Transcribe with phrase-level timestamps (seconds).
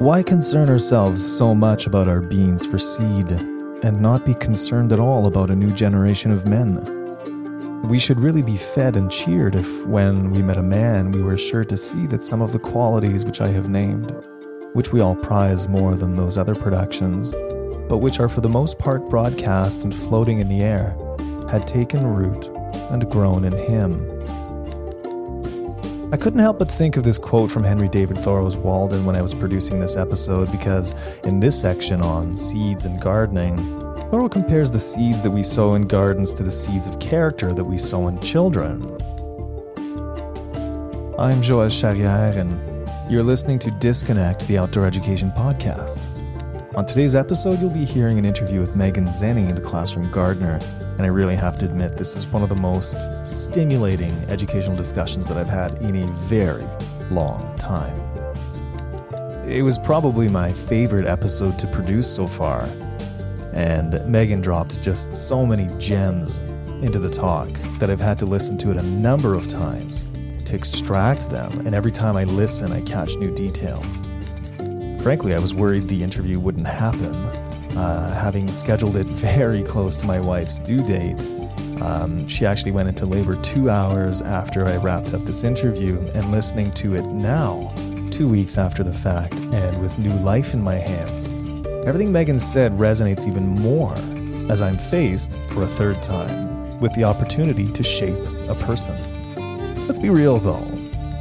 [0.00, 4.98] Why concern ourselves so much about our beans for seed and not be concerned at
[4.98, 7.82] all about a new generation of men?
[7.86, 11.36] We should really be fed and cheered if, when we met a man, we were
[11.36, 14.10] sure to see that some of the qualities which I have named,
[14.72, 17.32] which we all prize more than those other productions,
[17.86, 20.96] but which are for the most part broadcast and floating in the air,
[21.50, 22.48] had taken root
[22.90, 24.09] and grown in him.
[26.12, 29.22] I couldn't help but think of this quote from Henry David Thoreau's Walden when I
[29.22, 33.56] was producing this episode because in this section on seeds and gardening,
[34.10, 37.62] Thoreau compares the seeds that we sow in gardens to the seeds of character that
[37.62, 38.82] we sow in children.
[41.16, 46.00] I'm Joël Charrière, and you're listening to Disconnect, the Outdoor Education Podcast.
[46.74, 50.58] On today's episode, you'll be hearing an interview with Megan Zeni, the classroom gardener,
[51.00, 55.26] and I really have to admit, this is one of the most stimulating educational discussions
[55.28, 56.66] that I've had in a very
[57.10, 57.98] long time.
[59.46, 62.68] It was probably my favorite episode to produce so far,
[63.54, 66.36] and Megan dropped just so many gems
[66.84, 70.04] into the talk that I've had to listen to it a number of times
[70.44, 73.82] to extract them, and every time I listen, I catch new detail.
[75.00, 77.14] Frankly, I was worried the interview wouldn't happen
[77.76, 81.20] uh, having scheduled it very close to my wife's due date.
[81.82, 86.30] Um, she actually went into labor two hours after I wrapped up this interview, and
[86.30, 87.72] listening to it now,
[88.10, 91.26] two weeks after the fact, and with new life in my hands,
[91.86, 93.96] everything Megan said resonates even more
[94.50, 98.18] as I'm faced, for a third time, with the opportunity to shape
[98.48, 98.96] a person.
[99.86, 100.66] Let's be real though,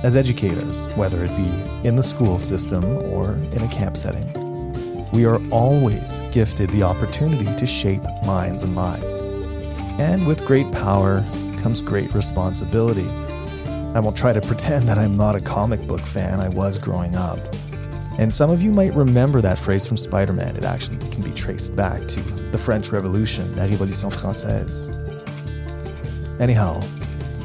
[0.04, 4.28] as educators, whether it be in the school system or in a camp setting,
[5.12, 9.18] we are always gifted the opportunity to shape minds and lives.
[10.00, 11.26] And with great power
[11.60, 13.10] comes great responsibility.
[13.96, 17.16] I won't try to pretend that I'm not a comic book fan, I was growing
[17.16, 17.40] up.
[18.20, 20.56] And some of you might remember that phrase from Spider Man.
[20.56, 24.90] It actually can be traced back to the French Revolution, La Révolution Française.
[26.40, 26.82] Anyhow,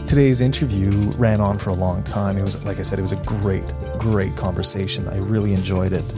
[0.06, 2.37] today's interview ran on for a long time.
[2.37, 5.09] It was, like I said, it was a great, great conversation.
[5.09, 6.15] I really enjoyed it.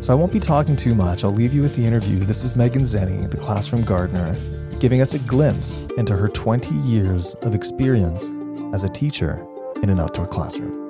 [0.00, 1.24] So I won't be talking too much.
[1.24, 2.20] I'll leave you with the interview.
[2.20, 4.34] This is Megan Zeni, the classroom gardener,
[4.78, 8.30] giving us a glimpse into her 20 years of experience
[8.72, 9.46] as a teacher
[9.82, 10.80] in an outdoor classroom.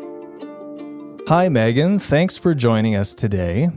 [1.26, 1.98] Hi, Megan.
[1.98, 3.71] Thanks for joining us today.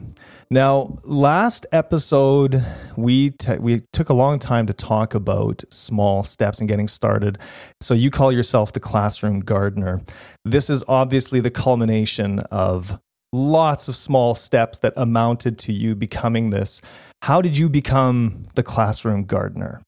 [0.52, 2.64] Now, last episode,
[2.96, 7.40] we te- we took a long time to talk about small steps and getting started.
[7.82, 10.04] So you call yourself the classroom gardener.
[10.46, 13.00] This is obviously the culmination of
[13.34, 16.82] lots of small steps that amounted to you becoming this.
[17.24, 19.82] How did you become the classroom gardener?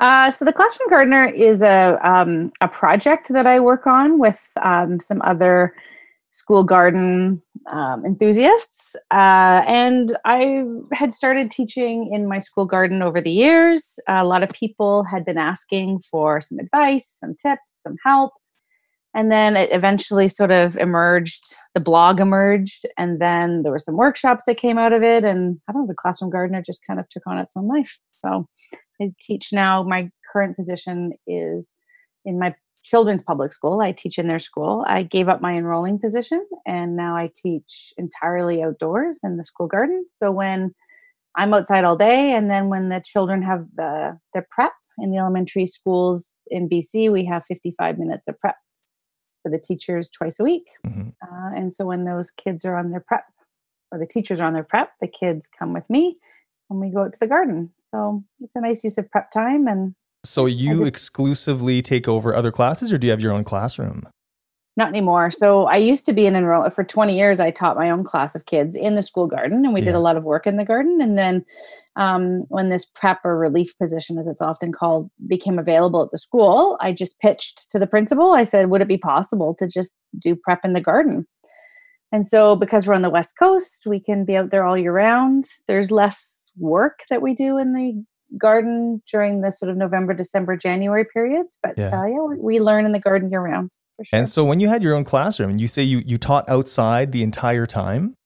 [0.00, 4.52] Uh, so the classroom gardener is a um, a project that I work on with
[4.62, 5.74] um, some other
[6.30, 13.20] school garden um, enthusiasts, uh, and I had started teaching in my school garden over
[13.20, 14.00] the years.
[14.08, 18.32] A lot of people had been asking for some advice, some tips, some help,
[19.14, 23.96] and then it eventually sort of emerged the blog emerged and then there were some
[23.96, 27.00] workshops that came out of it and i don't know the classroom gardener just kind
[27.00, 28.00] of took on its own life.
[28.10, 28.48] So
[29.00, 31.74] i teach now my current position is
[32.24, 33.80] in my children's public school.
[33.80, 34.84] I teach in their school.
[34.86, 39.66] I gave up my enrolling position and now i teach entirely outdoors in the school
[39.66, 40.04] garden.
[40.08, 40.74] So when
[41.36, 45.18] i'm outside all day and then when the children have the, their prep in the
[45.18, 48.56] elementary schools in bc we have 55 minutes of prep
[49.44, 50.66] for the teachers twice a week.
[50.84, 51.10] Mm-hmm.
[51.22, 53.26] Uh, and so when those kids are on their prep,
[53.92, 56.16] or the teachers are on their prep, the kids come with me
[56.70, 57.70] and we go out to the garden.
[57.78, 59.68] So it's a nice use of prep time.
[59.68, 59.94] And
[60.24, 64.02] so you just, exclusively take over other classes, or do you have your own classroom?
[64.76, 65.30] Not anymore.
[65.30, 67.38] So I used to be an enroll for 20 years.
[67.38, 69.86] I taught my own class of kids in the school garden, and we yeah.
[69.86, 71.00] did a lot of work in the garden.
[71.00, 71.44] And then
[71.94, 76.18] um, when this prep or relief position, as it's often called, became available at the
[76.18, 78.32] school, I just pitched to the principal.
[78.32, 81.26] I said, "Would it be possible to just do prep in the garden?"
[82.10, 84.92] And so, because we're on the west coast, we can be out there all year
[84.92, 85.44] round.
[85.68, 88.04] There's less work that we do in the
[88.38, 92.86] garden during the sort of November, December, January periods, but yeah, uh, yeah we learn
[92.86, 93.70] in the garden year round.
[94.02, 94.18] Sure.
[94.18, 97.12] And so when you had your own classroom and you say you, you taught outside
[97.12, 98.16] the entire time?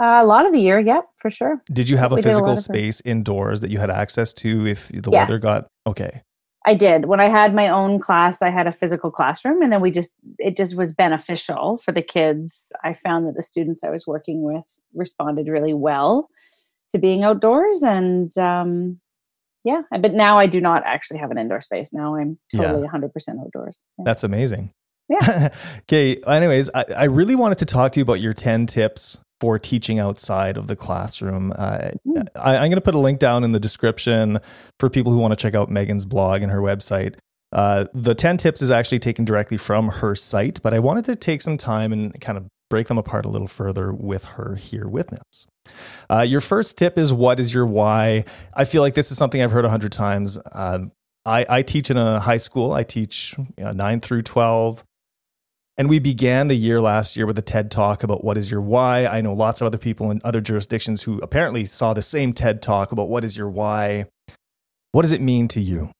[0.00, 1.62] Uh, a lot of the year, yep, for sure.
[1.70, 4.88] Did you have a we physical a space indoors that you had access to if
[4.88, 5.28] the yes.
[5.28, 6.22] weather got okay?
[6.64, 7.06] I did.
[7.06, 10.12] When I had my own class, I had a physical classroom and then we just
[10.38, 12.56] it just was beneficial for the kids.
[12.82, 16.28] I found that the students I was working with responded really well
[16.90, 19.00] to being outdoors and um
[19.64, 21.92] yeah, but now I do not actually have an indoor space.
[21.92, 22.98] Now I'm totally yeah.
[22.98, 23.10] 100%
[23.40, 23.84] outdoors.
[23.98, 24.04] Yeah.
[24.04, 24.72] That's amazing.
[25.08, 25.48] Yeah.
[25.80, 26.20] okay.
[26.26, 29.98] Anyways, I, I really wanted to talk to you about your 10 tips for teaching
[29.98, 31.52] outside of the classroom.
[31.56, 32.26] Uh, mm.
[32.36, 34.38] I, am going to put a link down in the description
[34.78, 37.16] for people who want to check out Megan's blog and her website.
[37.52, 41.16] Uh, the 10 tips is actually taken directly from her site, but I wanted to
[41.16, 44.88] take some time and kind of break them apart a little further with her here
[44.88, 45.46] with us.
[46.08, 48.24] Uh, your first tip is what is your why?
[48.54, 50.38] I feel like this is something I've heard a hundred times.
[50.38, 50.86] Uh,
[51.26, 52.72] I, I, teach in a high school.
[52.72, 54.84] I teach you know, nine through 12.
[55.76, 58.62] And we began the year last year with a TED talk about what is your
[58.62, 59.04] why.
[59.04, 62.62] I know lots of other people in other jurisdictions who apparently saw the same TED
[62.62, 64.06] talk about what is your why.
[64.92, 65.90] What does it mean to you?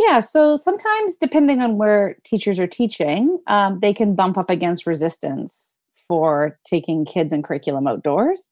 [0.00, 4.86] Yeah, so sometimes, depending on where teachers are teaching, um, they can bump up against
[4.86, 5.76] resistance
[6.08, 8.48] for taking kids and curriculum outdoors.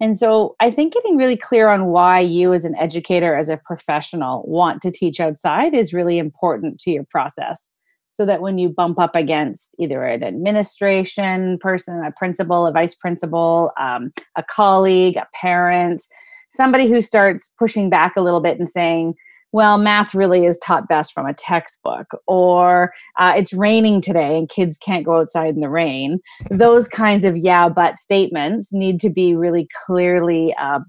[0.00, 3.56] And so I think getting really clear on why you, as an educator, as a
[3.56, 7.72] professional, want to teach outside is really important to your process.
[8.12, 12.94] So that when you bump up against either an administration person, a principal, a vice
[12.94, 16.04] principal, um, a colleague, a parent,
[16.50, 19.14] somebody who starts pushing back a little bit and saying,
[19.54, 24.48] well, math really is taught best from a textbook, or uh, it's raining today and
[24.48, 26.18] kids can't go outside in the rain.
[26.50, 30.80] Those kinds of yeah, but statements need to be really clearly, uh,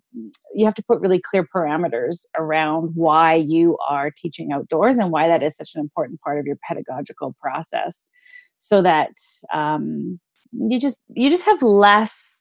[0.56, 5.28] you have to put really clear parameters around why you are teaching outdoors and why
[5.28, 8.04] that is such an important part of your pedagogical process
[8.58, 9.12] so that
[9.54, 10.20] um,
[10.52, 12.35] you just you just have less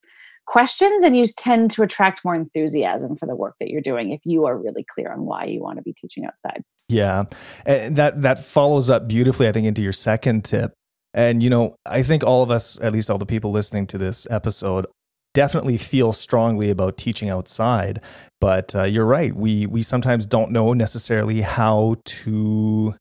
[0.46, 4.20] questions and you tend to attract more enthusiasm for the work that you're doing if
[4.25, 6.62] you are really clear on why you want to be teaching outside.
[6.88, 7.25] Yeah.
[7.64, 10.73] And that that follows up beautifully I think into your second tip.
[11.12, 13.99] And you know, I think all of us, at least all the people listening to
[13.99, 14.87] this episode
[15.32, 18.00] definitely feel strongly about teaching outside
[18.41, 22.94] but uh, you're right we we sometimes don't know necessarily how to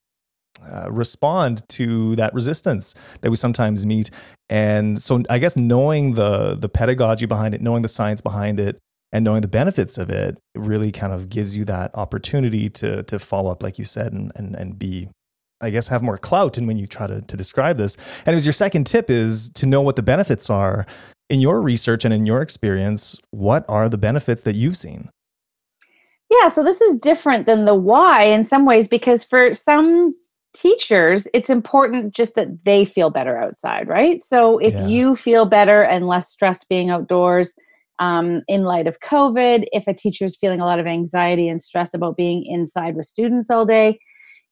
[0.65, 4.09] uh, respond to that resistance that we sometimes meet.
[4.53, 8.77] And so I guess knowing the the pedagogy behind it, knowing the science behind it,
[9.11, 13.17] and knowing the benefits of it really kind of gives you that opportunity to to
[13.17, 15.09] follow up, like you said, and and, and be
[15.59, 17.95] I guess have more clout and when you try to, to describe this.
[18.25, 20.85] And it was your second tip is to know what the benefits are.
[21.29, 25.09] In your research and in your experience, what are the benefits that you've seen?
[26.29, 30.13] Yeah, so this is different than the why in some ways because for some
[30.53, 34.21] teachers, it's important just that they feel better outside, right?
[34.21, 34.87] So if yeah.
[34.87, 37.53] you feel better and less stressed being outdoors,
[37.99, 41.61] um, in light of COVID, if a teacher is feeling a lot of anxiety and
[41.61, 43.99] stress about being inside with students all day,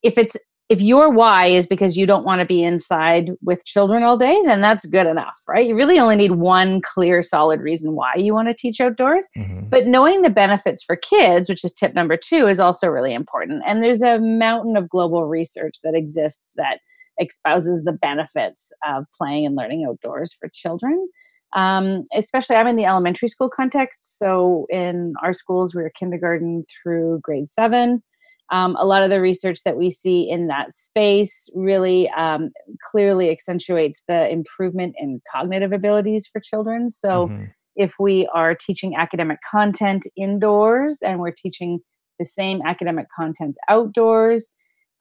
[0.04, 0.38] if it's
[0.72, 4.42] if your why is because you don't want to be inside with children all day,
[4.46, 5.68] then that's good enough, right?
[5.68, 9.28] You really only need one clear, solid reason why you want to teach outdoors.
[9.38, 9.68] Mm-hmm.
[9.68, 13.64] But knowing the benefits for kids, which is tip number two, is also really important.
[13.68, 16.80] And there's a mountain of global research that exists that
[17.20, 21.10] espouses the benefits of playing and learning outdoors for children.
[21.54, 24.18] Um, especially, I'm in the elementary school context.
[24.18, 28.04] So in our schools, we're kindergarten through grade seven.
[28.52, 32.52] Um, a lot of the research that we see in that space really um,
[32.92, 36.90] clearly accentuates the improvement in cognitive abilities for children.
[36.90, 37.46] So, mm-hmm.
[37.76, 41.80] if we are teaching academic content indoors and we're teaching
[42.20, 44.54] the same academic content outdoors,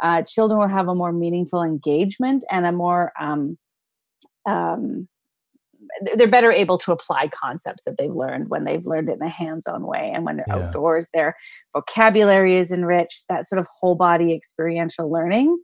[0.02, 3.58] uh, children will have a more meaningful engagement and a more um,
[4.48, 5.08] um
[6.16, 9.28] they're better able to apply concepts that they've learned when they've learned it in a
[9.28, 10.66] hands-on way and when they're yeah.
[10.66, 11.36] outdoors their
[11.74, 15.58] vocabulary is enriched that sort of whole body experiential learning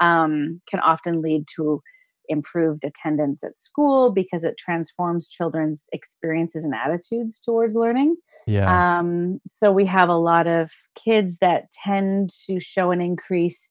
[0.00, 1.80] um, can often lead to
[2.28, 8.16] improved attendance at school because it transforms children's experiences and attitudes towards learning.
[8.46, 8.98] Yeah.
[8.98, 10.70] Um, so we have a lot of
[11.02, 13.70] kids that tend to show an increase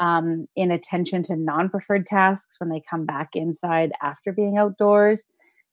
[0.00, 5.26] um, in attention to non preferred tasks when they come back inside after being outdoors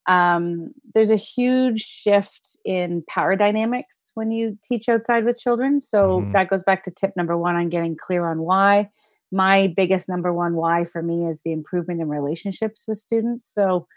[0.08, 5.80] um, there's a huge shift in power dynamics when you teach outside with children.
[5.80, 6.32] So mm-hmm.
[6.34, 8.90] that goes back to tip number one on getting clear on why.
[9.32, 13.46] My biggest number one why for me is the improvement in relationships with students.
[13.52, 13.88] So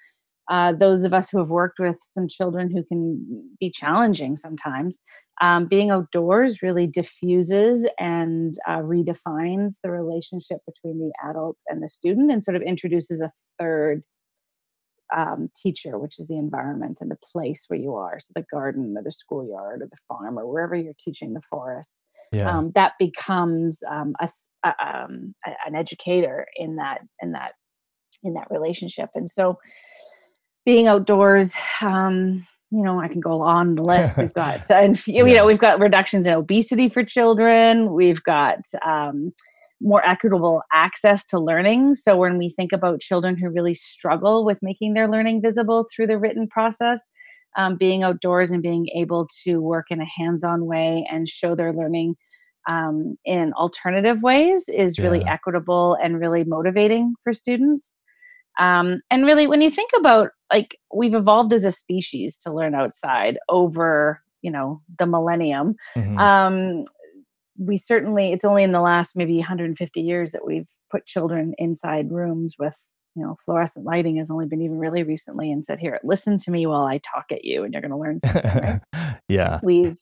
[0.50, 4.98] uh, those of us who have worked with some children who can be challenging sometimes,
[5.42, 11.88] um, being outdoors really diffuses and uh, redefines the relationship between the adult and the
[11.88, 14.04] student and sort of introduces a third
[15.16, 18.18] um, teacher, which is the environment and the place where you are.
[18.18, 22.02] So the garden or the schoolyard or the farm or wherever you're teaching the forest.
[22.32, 22.50] Yeah.
[22.50, 24.28] Um, that becomes um, a,
[24.64, 25.34] a, um,
[25.66, 27.52] an educator in that in that
[28.22, 29.10] in that relationship.
[29.14, 29.58] And so
[30.66, 34.18] being outdoors, um, you know, I can go on the list.
[34.18, 35.36] We've got, and you yeah.
[35.36, 37.92] know, we've got reductions in obesity for children.
[37.92, 39.32] We've got um,
[39.80, 41.94] more equitable access to learning.
[41.94, 46.08] So when we think about children who really struggle with making their learning visible through
[46.08, 47.08] the written process,
[47.56, 51.72] um, being outdoors and being able to work in a hands-on way and show their
[51.72, 52.16] learning
[52.68, 55.32] um, in alternative ways is really yeah.
[55.32, 57.96] equitable and really motivating for students.
[58.60, 62.74] Um, and really, when you think about like we've evolved as a species to learn
[62.74, 65.76] outside over you know the millennium.
[65.94, 66.18] Mm-hmm.
[66.18, 66.84] Um,
[67.58, 72.10] we certainly it's only in the last maybe 150 years that we've put children inside
[72.10, 72.78] rooms with
[73.14, 76.50] you know fluorescent lighting has only been even really recently and said here listen to
[76.50, 79.20] me while i talk at you and you're going to learn something right?
[79.28, 79.96] yeah we've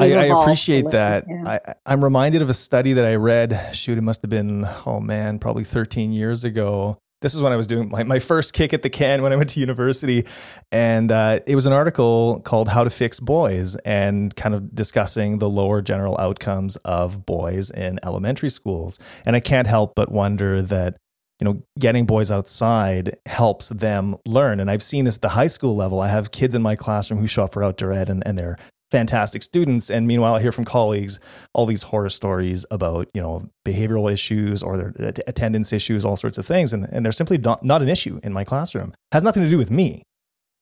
[0.00, 1.24] I, I, appreciate that.
[1.28, 1.58] Yeah.
[1.84, 3.70] I, am reminded of a study that I read.
[3.72, 6.98] Shoot, it must have been, oh man, probably 13 years ago.
[7.20, 9.36] This is when I was doing my, my first kick at the can when I
[9.36, 10.24] went to university.
[10.70, 15.38] And uh, it was an article called How to Fix Boys and kind of discussing
[15.38, 18.98] the lower general outcomes of boys in elementary schools.
[19.26, 20.96] And I can't help but wonder that
[21.40, 24.58] you know, getting boys outside helps them learn.
[24.58, 26.00] And I've seen this at the high school level.
[26.00, 28.58] I have kids in my classroom who show up for outdoor ed and, and they're
[28.90, 29.90] fantastic students.
[29.90, 31.20] And meanwhile, I hear from colleagues
[31.52, 36.38] all these horror stories about, you know, behavioral issues or their attendance issues, all sorts
[36.38, 36.72] of things.
[36.72, 38.94] And, and they're simply not, not an issue in my classroom.
[39.12, 40.02] Has nothing to do with me.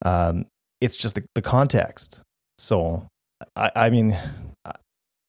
[0.04, 0.47] Um,
[0.80, 2.21] it's just the, the context.
[2.59, 3.06] So,
[3.54, 4.16] I, I mean,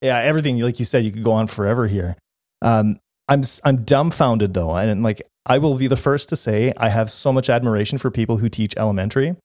[0.01, 2.15] yeah, everything, like you said, you could go on forever here.
[2.61, 4.75] Um, I'm, I'm dumbfounded though.
[4.75, 8.11] And like, I will be the first to say I have so much admiration for
[8.11, 9.35] people who teach elementary.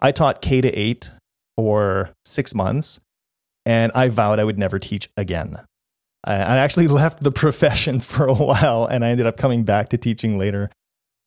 [0.00, 1.10] I taught K to eight
[1.58, 3.00] for six months,
[3.66, 5.56] and I vowed I would never teach again.
[6.22, 9.98] I actually left the profession for a while, and I ended up coming back to
[9.98, 10.70] teaching later.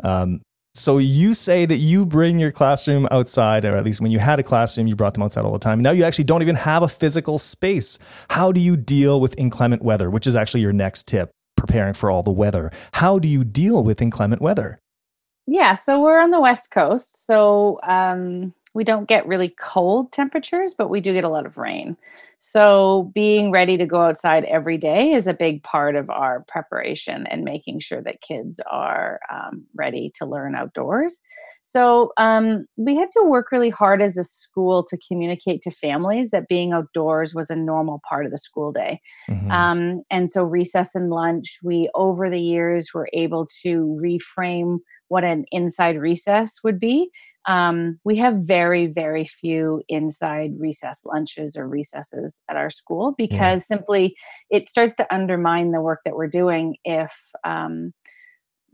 [0.06, 0.40] Um,
[0.74, 4.40] so you say that you bring your classroom outside, or at least when you had
[4.40, 5.82] a classroom, you brought them outside all the time.
[5.82, 8.00] Now you actually don't even have a physical space.
[8.30, 12.10] How do you deal with inclement weather, which is actually your next tip, preparing for
[12.10, 12.72] all the weather?
[12.94, 14.80] How do you deal with inclement weather?
[15.46, 17.26] Yeah, so we're on the West Coast.
[17.26, 21.58] So um, we don't get really cold temperatures, but we do get a lot of
[21.58, 21.98] rain.
[22.40, 27.28] So, being ready to go outside every day is a big part of our preparation
[27.28, 31.20] and making sure that kids are um, ready to learn outdoors.
[31.62, 36.32] So, um, we had to work really hard as a school to communicate to families
[36.32, 39.02] that being outdoors was a normal part of the school day.
[39.30, 39.52] Mm-hmm.
[39.52, 44.80] Um, and so, recess and lunch, we over the years were able to reframe
[45.12, 47.10] what an inside recess would be
[47.48, 53.66] um, we have very, very few inside recess lunches or recesses at our school because
[53.70, 53.76] yeah.
[53.76, 54.16] simply
[54.50, 57.94] it starts to undermine the work that we're doing if um,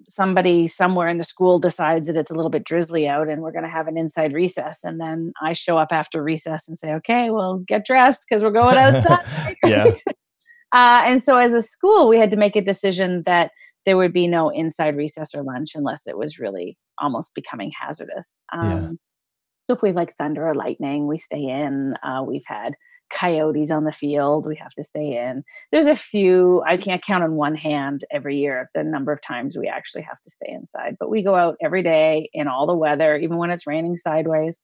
[0.06, 3.52] somebody somewhere in the school decides that it's a little bit drizzly out and we're
[3.52, 6.94] going to have an inside recess and then i show up after recess and say
[6.94, 9.86] okay well get dressed because we're going outside yeah.
[10.72, 13.50] uh, and so as a school we had to make a decision that
[13.88, 18.42] there would be no inside recess or lunch unless it was really almost becoming hazardous.
[18.52, 18.90] Um, yeah.
[19.70, 21.96] So if we have like thunder or lightning, we stay in.
[22.04, 22.74] Uh, we've had
[23.10, 25.42] coyotes on the field, we have to stay in.
[25.72, 29.56] There's a few, I can't count on one hand every year the number of times
[29.58, 32.76] we actually have to stay inside, but we go out every day in all the
[32.76, 34.60] weather, even when it's raining sideways.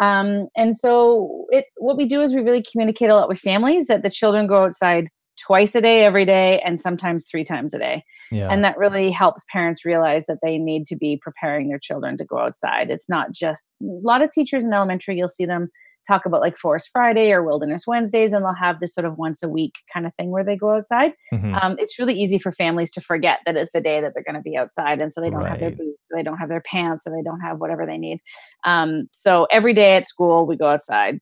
[0.00, 3.86] Um, and so it, what we do is we really communicate a lot with families
[3.86, 7.78] that the children go outside twice a day, every day, and sometimes three times a
[7.78, 8.04] day.
[8.30, 8.48] Yeah.
[8.50, 12.24] And that really helps parents realize that they need to be preparing their children to
[12.24, 12.90] go outside.
[12.90, 15.68] It's not just a lot of teachers in elementary, you'll see them
[16.06, 19.42] talk about like Forest Friday or Wilderness Wednesdays, and they'll have this sort of once
[19.42, 21.12] a week kind of thing where they go outside.
[21.32, 21.54] Mm-hmm.
[21.54, 24.36] Um, it's really easy for families to forget that it's the day that they're going
[24.36, 25.50] to be outside, and so they don't right.
[25.50, 28.20] have their boots, they don't have their pants, or they don't have whatever they need.
[28.64, 31.20] Um, so every day at school, we go outside.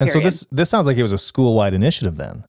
[0.00, 0.12] And period.
[0.12, 2.44] so this this sounds like it was a school wide initiative then.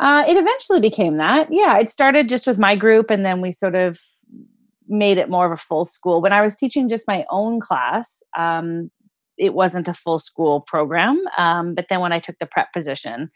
[0.00, 1.48] Uh, it eventually became that.
[1.50, 3.98] Yeah, it started just with my group, and then we sort of
[4.88, 6.20] made it more of a full school.
[6.20, 8.90] When I was teaching just my own class, um,
[9.38, 11.22] it wasn't a full school program.
[11.38, 13.30] Um, but then when I took the prep position,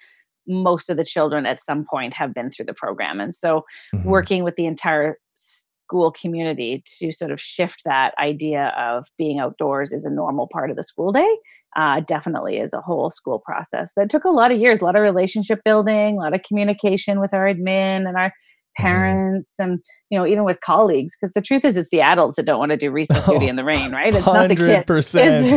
[0.46, 3.20] most of the children at some point have been through the program.
[3.20, 4.08] And so mm-hmm.
[4.08, 9.92] working with the entire school community to sort of shift that idea of being outdoors
[9.92, 11.36] is a normal part of the school day
[11.76, 14.96] uh, definitely is a whole school process that took a lot of years a lot
[14.96, 18.82] of relationship building a lot of communication with our admin and our mm-hmm.
[18.82, 22.44] parents and you know even with colleagues because the truth is it's the adults that
[22.44, 24.34] don't want to do recess duty in the rain right it's 100%.
[24.34, 25.52] not the kids kids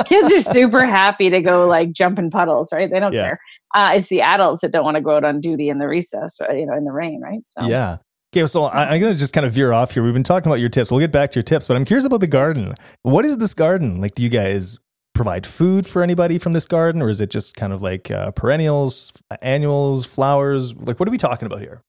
[0.00, 3.28] are, kids are super happy to go like jump in puddles right they don't yeah.
[3.28, 3.40] care
[3.74, 6.36] uh, it's the adults that don't want to go out on duty in the recess
[6.52, 7.98] you know in the rain right so yeah
[8.34, 10.02] Okay, so I, am going to just kind of veer off here.
[10.02, 10.90] We've been talking about your tips.
[10.90, 12.74] We'll get back to your tips, but I'm curious about the garden.
[13.02, 14.02] What is this garden?
[14.02, 14.78] Like, do you guys
[15.18, 18.30] provide food for anybody from this garden, or is it just kind of like uh,
[18.32, 20.74] perennials, annuals, flowers?
[20.74, 21.82] Like, what are we talking about here?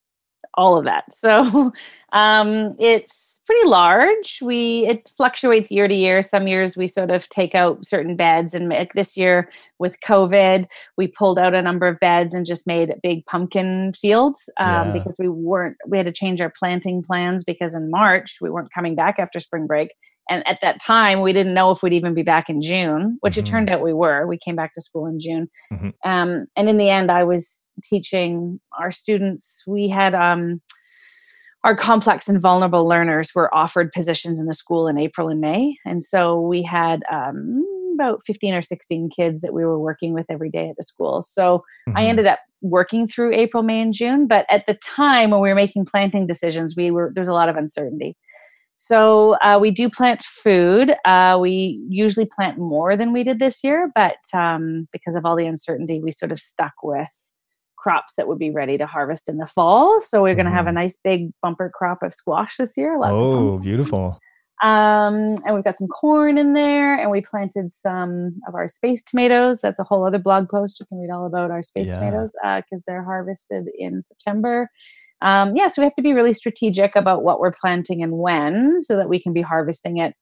[0.59, 1.11] all of that.
[1.11, 1.71] So
[2.11, 4.37] um, it's pretty large.
[4.43, 6.21] We it fluctuates year to year.
[6.21, 11.07] Some years we sort of take out certain beds, and this year with COVID, we
[11.07, 14.93] pulled out a number of beds and just made big pumpkin fields um, yeah.
[14.93, 15.77] because we weren't.
[15.87, 19.39] We had to change our planting plans because in March we weren't coming back after
[19.39, 19.95] spring break,
[20.29, 23.33] and at that time we didn't know if we'd even be back in June, which
[23.33, 23.39] mm-hmm.
[23.39, 24.27] it turned out we were.
[24.27, 25.89] We came back to school in June, mm-hmm.
[26.07, 29.63] um, and in the end, I was teaching our students.
[29.65, 30.13] We had.
[30.13, 30.61] Um,
[31.63, 35.77] our complex and vulnerable learners were offered positions in the school in April and May.
[35.85, 40.25] And so we had um, about 15 or 16 kids that we were working with
[40.29, 41.21] every day at the school.
[41.21, 41.97] So mm-hmm.
[41.97, 44.27] I ended up working through April, May, and June.
[44.27, 47.33] But at the time when we were making planting decisions, we were there was a
[47.33, 48.15] lot of uncertainty.
[48.77, 50.93] So uh, we do plant food.
[51.03, 55.35] Uh, we usually plant more than we did this year, but um, because of all
[55.35, 57.28] the uncertainty, we sort of stuck with
[57.79, 60.01] crops that would be ready to harvest in the fall.
[60.01, 60.75] So we're going to have a mm-hmm.
[60.75, 62.99] nice big bumper crop of squash this year.
[62.99, 64.19] Lots oh, beautiful.
[64.61, 69.01] Um, and we've got some corn in there, and we planted some of our space
[69.03, 69.61] tomatoes.
[69.61, 70.79] That's a whole other blog post.
[70.79, 71.95] You can read all about our space yeah.
[71.99, 74.69] tomatoes because uh, they're harvested in September.
[75.21, 78.81] Um, yeah, so we have to be really strategic about what we're planting and when
[78.81, 80.13] so that we can be harvesting it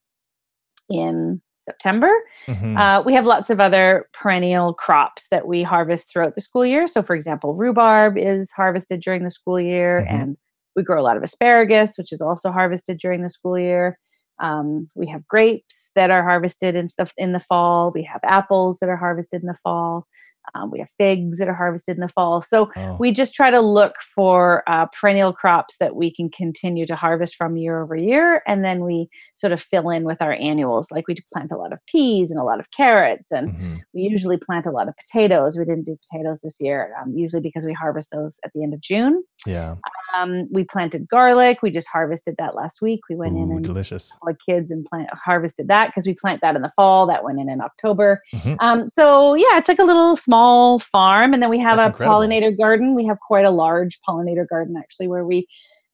[0.90, 2.12] in September.
[2.48, 2.78] Mm-hmm.
[2.78, 6.88] Uh, we have lots of other perennial crops that we harvest throughout the school year.
[6.88, 10.16] So, for example, rhubarb is harvested during the school year, mm-hmm.
[10.16, 10.38] and
[10.76, 14.00] we grow a lot of asparagus, which is also harvested during the school year.
[14.40, 17.92] Um, we have grapes that are harvested in the, in the fall.
[17.94, 20.08] We have apples that are harvested in the fall.
[20.56, 22.42] Um, we have figs that are harvested in the fall.
[22.42, 22.98] So oh.
[23.00, 27.36] we just try to look for uh, perennial crops that we can continue to harvest
[27.36, 28.42] from year over year.
[28.48, 30.92] And then we sort of fill in with our annuals.
[30.92, 33.32] Like we plant a lot of peas and a lot of carrots.
[33.32, 33.76] And mm-hmm.
[33.94, 35.58] we usually plant a lot of potatoes.
[35.58, 38.74] We didn't do potatoes this year, um, usually because we harvest those at the end
[38.74, 39.24] of June.
[39.46, 39.76] Yeah.
[40.16, 41.62] Um, we planted garlic.
[41.62, 43.02] We just harvested that last week.
[43.10, 44.18] We went Ooh, in and delicious.
[44.22, 47.06] all the kids and plant harvested that because we plant that in the fall.
[47.08, 48.22] That went in in October.
[48.34, 48.56] Mm-hmm.
[48.60, 50.37] Um, so yeah, it's like a little small
[50.80, 52.20] farm, and then we have That's a incredible.
[52.20, 52.96] pollinator garden.
[52.96, 55.48] We have quite a large pollinator garden actually, where we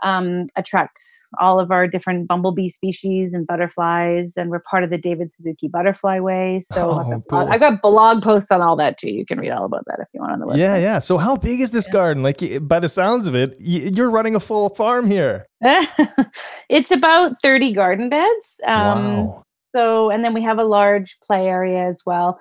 [0.04, 1.00] um, attract
[1.40, 5.68] all of our different bumblebee species and butterflies, and we're part of the David Suzuki
[5.68, 6.60] Butterfly Way.
[6.60, 7.40] So oh, cool.
[7.40, 9.12] I've got blog posts on all that too.
[9.12, 10.58] You can read all about that if you want on the website.
[10.58, 11.00] Yeah, yeah.
[11.00, 11.94] So how big is this yeah.
[11.94, 12.22] garden?
[12.22, 15.46] Like by the sounds of it, you're running a full farm here.
[16.70, 18.60] it's about 30 garden beds.
[18.68, 19.44] Um, wow.
[19.76, 22.40] So, and then we have a large play area as well.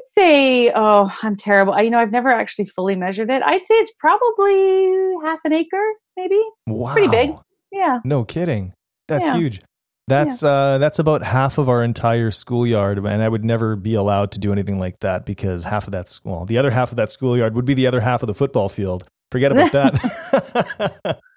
[0.00, 1.72] I'd say, oh, I'm terrible.
[1.74, 3.42] I, you know, I've never actually fully measured it.
[3.42, 6.40] I'd say it's probably half an acre maybe.
[6.66, 6.86] Wow.
[6.86, 7.36] It's pretty big.
[7.72, 8.00] Yeah.
[8.04, 8.72] No kidding.
[9.08, 9.36] That's yeah.
[9.36, 9.60] huge.
[10.08, 10.48] That's yeah.
[10.48, 14.40] uh that's about half of our entire schoolyard and I would never be allowed to
[14.40, 17.54] do anything like that because half of that well, the other half of that schoolyard
[17.54, 19.06] would be the other half of the football field.
[19.30, 21.20] Forget about that.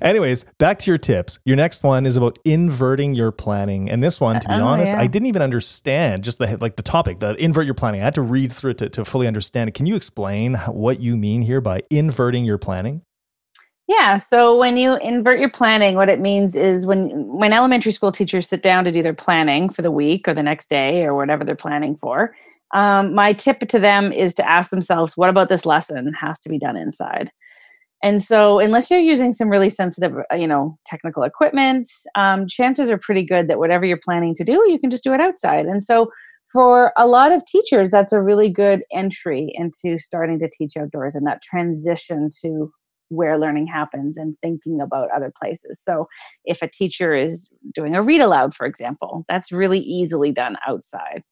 [0.00, 1.38] Anyways, back to your tips.
[1.44, 3.90] Your next one is about inverting your planning.
[3.90, 5.00] And this one, to be oh, honest, yeah.
[5.00, 8.00] I didn't even understand just the like the topic, the invert your planning.
[8.00, 9.74] I had to read through it to, to fully understand it.
[9.74, 13.02] Can you explain what you mean here by inverting your planning?
[13.88, 14.18] Yeah.
[14.18, 18.46] So when you invert your planning, what it means is when when elementary school teachers
[18.46, 21.42] sit down to do their planning for the week or the next day or whatever
[21.42, 22.34] they're planning for,
[22.74, 26.50] um, my tip to them is to ask themselves, what about this lesson has to
[26.50, 27.30] be done inside?
[28.02, 32.90] And so, unless you're using some really sensitive, uh, you know, technical equipment, um, chances
[32.90, 35.66] are pretty good that whatever you're planning to do, you can just do it outside.
[35.66, 36.10] And so,
[36.52, 41.14] for a lot of teachers, that's a really good entry into starting to teach outdoors
[41.14, 42.70] and that transition to
[43.10, 45.80] where learning happens and thinking about other places.
[45.82, 46.06] So,
[46.44, 51.24] if a teacher is doing a read aloud, for example, that's really easily done outside.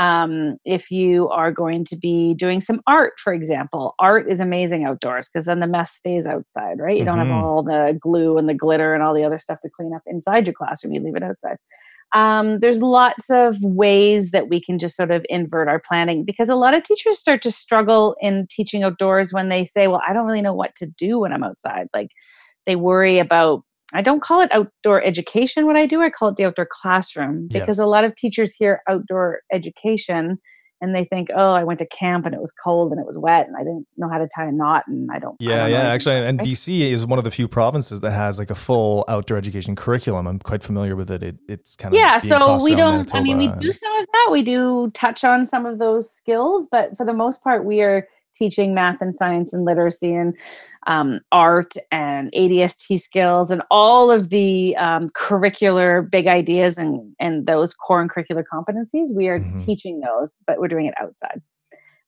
[0.00, 4.84] Um, if you are going to be doing some art, for example, art is amazing
[4.84, 6.96] outdoors because then the mess stays outside, right?
[6.96, 7.04] You mm-hmm.
[7.04, 7.44] don't have mm-hmm.
[7.44, 10.46] all the glue and the glitter and all the other stuff to clean up inside
[10.46, 10.94] your classroom.
[10.94, 11.58] You leave it outside.
[12.14, 16.48] Um, there's lots of ways that we can just sort of invert our planning because
[16.48, 20.14] a lot of teachers start to struggle in teaching outdoors when they say, Well, I
[20.14, 21.88] don't really know what to do when I'm outside.
[21.92, 22.10] Like
[22.66, 26.00] they worry about I don't call it outdoor education what I do.
[26.00, 27.78] I call it the outdoor classroom because yes.
[27.78, 30.38] a lot of teachers hear outdoor education
[30.80, 33.18] and they think, oh, I went to camp and it was cold and it was
[33.18, 35.36] wet and I didn't know how to tie a knot and I don't.
[35.38, 35.88] Yeah, I don't yeah.
[35.88, 39.36] Actually, and BC is one of the few provinces that has like a full outdoor
[39.36, 40.26] education curriculum.
[40.26, 41.22] I'm quite familiar with it.
[41.22, 42.18] it it's kind of yeah.
[42.18, 43.14] So we don't.
[43.14, 44.28] I mean, we do some of that.
[44.30, 48.08] We do touch on some of those skills, but for the most part, we are
[48.34, 50.34] teaching math and science and literacy and
[50.86, 57.46] um, art and ADST skills and all of the um, curricular big ideas and, and
[57.46, 59.14] those core and curricular competencies.
[59.14, 59.56] We are mm-hmm.
[59.56, 61.42] teaching those, but we're doing it outside.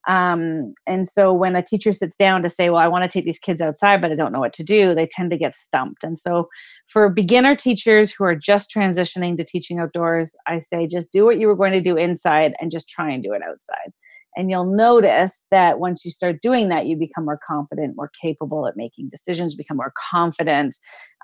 [0.09, 3.25] Um, and so when a teacher sits down to say, Well, I want to take
[3.25, 6.03] these kids outside, but I don't know what to do, they tend to get stumped.
[6.03, 6.49] And so
[6.87, 11.39] for beginner teachers who are just transitioning to teaching outdoors, I say, just do what
[11.39, 13.93] you were going to do inside and just try and do it outside.
[14.37, 18.67] And you'll notice that once you start doing that, you become more confident, more capable
[18.67, 20.77] at making decisions, become more confident.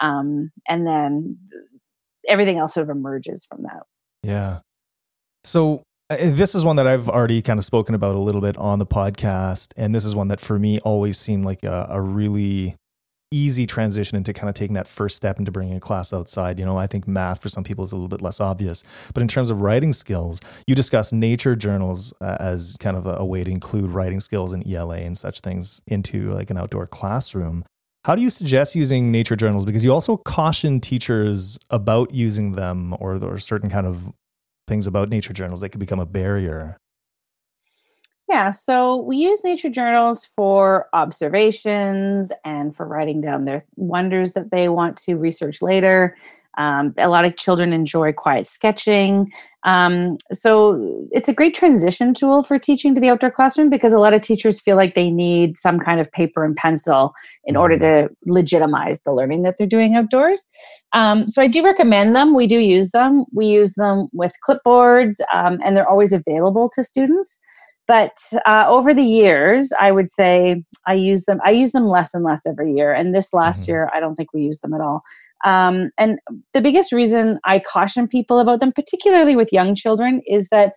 [0.02, 1.38] Um, and then
[2.26, 3.82] everything else sort of emerges from that.
[4.22, 4.60] Yeah.
[5.44, 8.56] So uh, this is one that I've already kind of spoken about a little bit
[8.56, 9.72] on the podcast.
[9.76, 12.76] And this is one that for me always seemed like a, a really
[13.30, 16.58] easy transition into kind of taking that first step into bringing a class outside.
[16.58, 19.22] You know, I think math for some people is a little bit less obvious, but
[19.22, 23.24] in terms of writing skills, you discuss nature journals uh, as kind of a, a,
[23.24, 27.64] way to include writing skills in ELA and such things into like an outdoor classroom.
[28.04, 29.66] How do you suggest using nature journals?
[29.66, 34.12] Because you also caution teachers about using them or, or certain kind of
[34.66, 36.78] things about nature journals that could become a barrier.
[38.28, 44.50] Yeah, so we use nature journals for observations and for writing down their wonders that
[44.50, 46.14] they want to research later.
[46.58, 49.32] Um, a lot of children enjoy quiet sketching.
[49.64, 53.98] Um, so it's a great transition tool for teaching to the outdoor classroom because a
[53.98, 57.14] lot of teachers feel like they need some kind of paper and pencil
[57.44, 58.08] in order mm-hmm.
[58.08, 60.44] to legitimize the learning that they're doing outdoors.
[60.92, 62.34] Um, so I do recommend them.
[62.34, 63.24] We do use them.
[63.32, 67.38] We use them with clipboards, um, and they're always available to students
[67.88, 68.12] but
[68.46, 72.22] uh, over the years i would say i use them i use them less and
[72.22, 72.92] less every year.
[72.92, 73.70] And this last mm-hmm.
[73.72, 75.02] year i don't think we use them at all.
[75.44, 76.18] Um, and
[76.52, 80.74] the biggest reason i caution people about them particularly with young children is that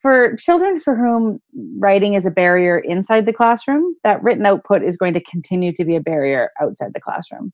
[0.00, 1.38] for children for whom
[1.78, 5.84] writing is a barrier inside the classroom that written output is going to continue to
[5.84, 7.52] be a barrier outside the classroom.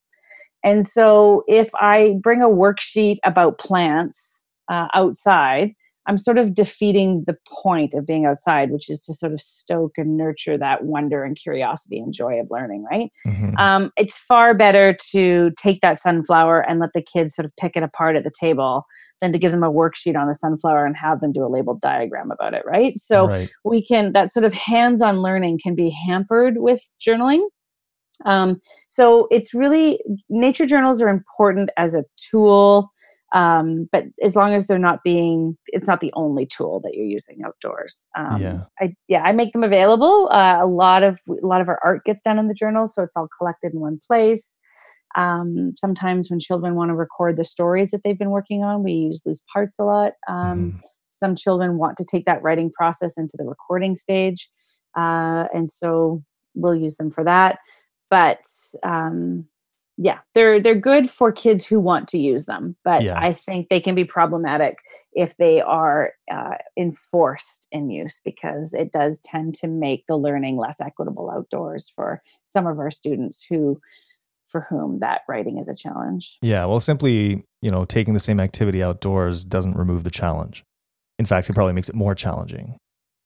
[0.63, 5.75] And so if i bring a worksheet about plants uh, outside
[6.07, 9.93] I'm sort of defeating the point of being outside, which is to sort of stoke
[9.97, 13.11] and nurture that wonder and curiosity and joy of learning, right?
[13.27, 13.57] Mm-hmm.
[13.57, 17.77] Um, it's far better to take that sunflower and let the kids sort of pick
[17.77, 18.85] it apart at the table
[19.21, 21.81] than to give them a worksheet on a sunflower and have them do a labeled
[21.81, 22.97] diagram about it, right?
[22.97, 23.53] So right.
[23.65, 27.47] we can, that sort of hands on learning can be hampered with journaling.
[28.25, 32.91] Um, so it's really, nature journals are important as a tool
[33.33, 37.07] um, but as long as they're not being it's not the only tool that you're
[37.07, 38.05] using outdoors.
[38.17, 38.61] Um, yeah.
[38.81, 40.29] I yeah i make them available.
[40.31, 43.03] Uh, a lot of a lot of our art gets done in the journal so
[43.03, 44.57] it's all collected in one place.
[45.15, 48.93] Um, sometimes when children want to record the stories that they've been working on we
[48.93, 50.13] use loose parts a lot.
[50.29, 50.81] Mm.
[51.21, 54.49] some children want to take that writing process into the recording stage
[54.97, 56.23] uh, and so
[56.55, 57.59] we'll use them for that.
[58.11, 58.45] But
[58.83, 59.47] um,
[59.99, 63.19] yeah they're they're good for kids who want to use them but yeah.
[63.19, 64.79] i think they can be problematic
[65.13, 70.57] if they are uh, enforced in use because it does tend to make the learning
[70.57, 73.81] less equitable outdoors for some of our students who
[74.53, 76.39] for whom that writing is a challenge.
[76.43, 80.63] Yeah well simply you know taking the same activity outdoors doesn't remove the challenge.
[81.19, 82.77] In fact it probably makes it more challenging.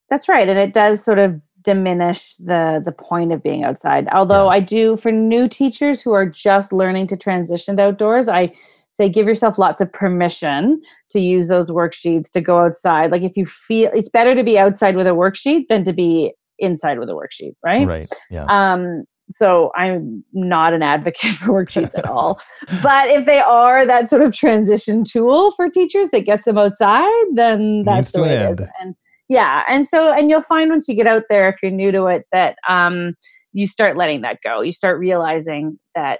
[0.09, 4.07] That's right and it does sort of diminish the the point of being outside.
[4.13, 4.57] Although yeah.
[4.57, 8.53] i do for new teachers who are just learning to transition to outdoors i
[8.89, 13.11] say give yourself lots of permission to use those worksheets to go outside.
[13.11, 16.33] Like if you feel it's better to be outside with a worksheet than to be
[16.57, 17.87] inside with a worksheet right?
[17.87, 18.45] Right yeah.
[18.49, 22.39] Um so i'm not an advocate for worksheets at all.
[22.81, 27.25] But if they are that sort of transition tool for teachers that gets them outside
[27.33, 28.67] then that's the way it is.
[28.79, 28.95] and
[29.29, 32.05] yeah and so and you'll find once you get out there if you're new to
[32.07, 33.13] it that um,
[33.53, 36.19] you start letting that go you start realizing that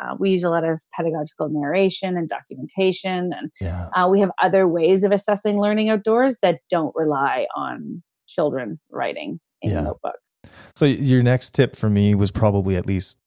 [0.00, 3.88] uh, we use a lot of pedagogical narration and documentation and yeah.
[3.94, 9.38] uh, we have other ways of assessing learning outdoors that don't rely on children writing
[9.62, 9.82] in yeah.
[9.82, 10.40] notebooks
[10.74, 13.18] so your next tip for me was probably at least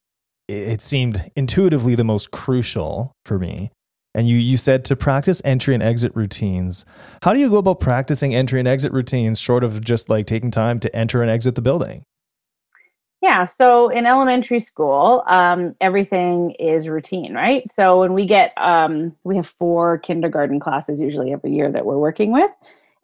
[0.48, 3.70] it seemed intuitively the most crucial for me
[4.18, 6.86] and you you said to practice entry and exit routines.
[7.22, 10.52] How do you go about practicing entry and exit routines short of just like taking
[10.52, 12.04] time to enter and exit the building?
[13.22, 17.68] Yeah, so in elementary school, um, everything is routine, right?
[17.68, 21.98] So when we get, um, we have four kindergarten classes usually every year that we're
[21.98, 22.52] working with,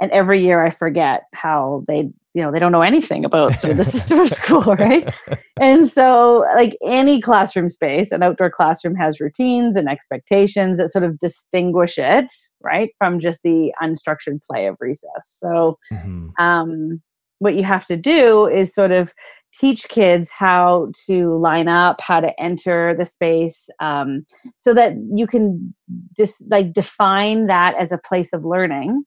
[0.01, 3.71] and every year I forget how they you know they don't know anything about sort
[3.71, 5.13] of the system of school right
[5.59, 11.03] and so like any classroom space an outdoor classroom has routines and expectations that sort
[11.03, 16.29] of distinguish it right from just the unstructured play of recess so mm-hmm.
[16.43, 17.01] um,
[17.39, 19.13] what you have to do is sort of
[19.59, 24.25] teach kids how to line up how to enter the space um,
[24.57, 25.73] so that you can
[26.17, 29.03] just like define that as a place of learning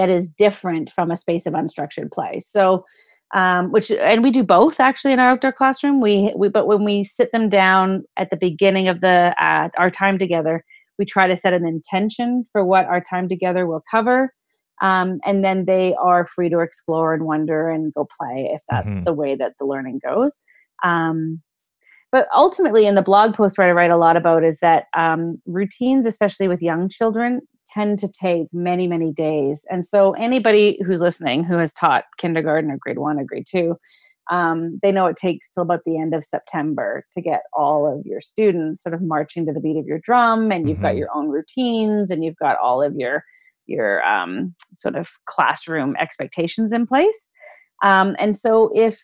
[0.00, 2.40] that is different from a space of unstructured play.
[2.40, 2.86] So
[3.34, 6.00] um, which and we do both actually in our outdoor classroom.
[6.00, 9.90] We, we but when we sit them down at the beginning of the uh, our
[9.90, 10.64] time together,
[10.98, 14.32] we try to set an intention for what our time together will cover.
[14.82, 18.88] Um, and then they are free to explore and wonder and go play if that's
[18.88, 19.04] mm-hmm.
[19.04, 20.40] the way that the learning goes.
[20.82, 21.42] Um,
[22.10, 25.40] but ultimately, in the blog post where I write a lot about is that um,
[25.46, 29.66] routines, especially with young children, tend to take many, many days.
[29.70, 33.76] And so, anybody who's listening who has taught kindergarten or grade one or grade two,
[34.30, 38.06] um, they know it takes till about the end of September to get all of
[38.06, 40.86] your students sort of marching to the beat of your drum, and you've mm-hmm.
[40.86, 43.24] got your own routines, and you've got all of your
[43.66, 47.28] your um, sort of classroom expectations in place.
[47.82, 49.00] Um, and so, if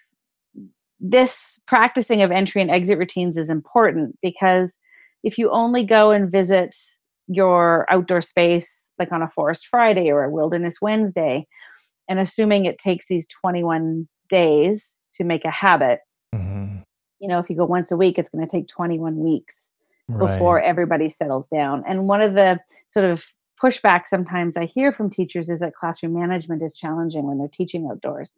[1.00, 4.78] this practicing of entry and exit routines is important because
[5.22, 6.74] if you only go and visit
[7.28, 11.46] your outdoor space like on a forest Friday or a wilderness Wednesday,
[12.08, 16.00] and assuming it takes these 21 days to make a habit,
[16.34, 16.78] mm-hmm.
[17.20, 19.72] you know, if you go once a week, it's going to take 21 weeks
[20.08, 20.30] right.
[20.30, 21.82] before everybody settles down.
[21.86, 23.26] And one of the sort of
[23.62, 27.88] pushback sometimes I hear from teachers is that classroom management is challenging when they're teaching
[27.90, 28.34] outdoors.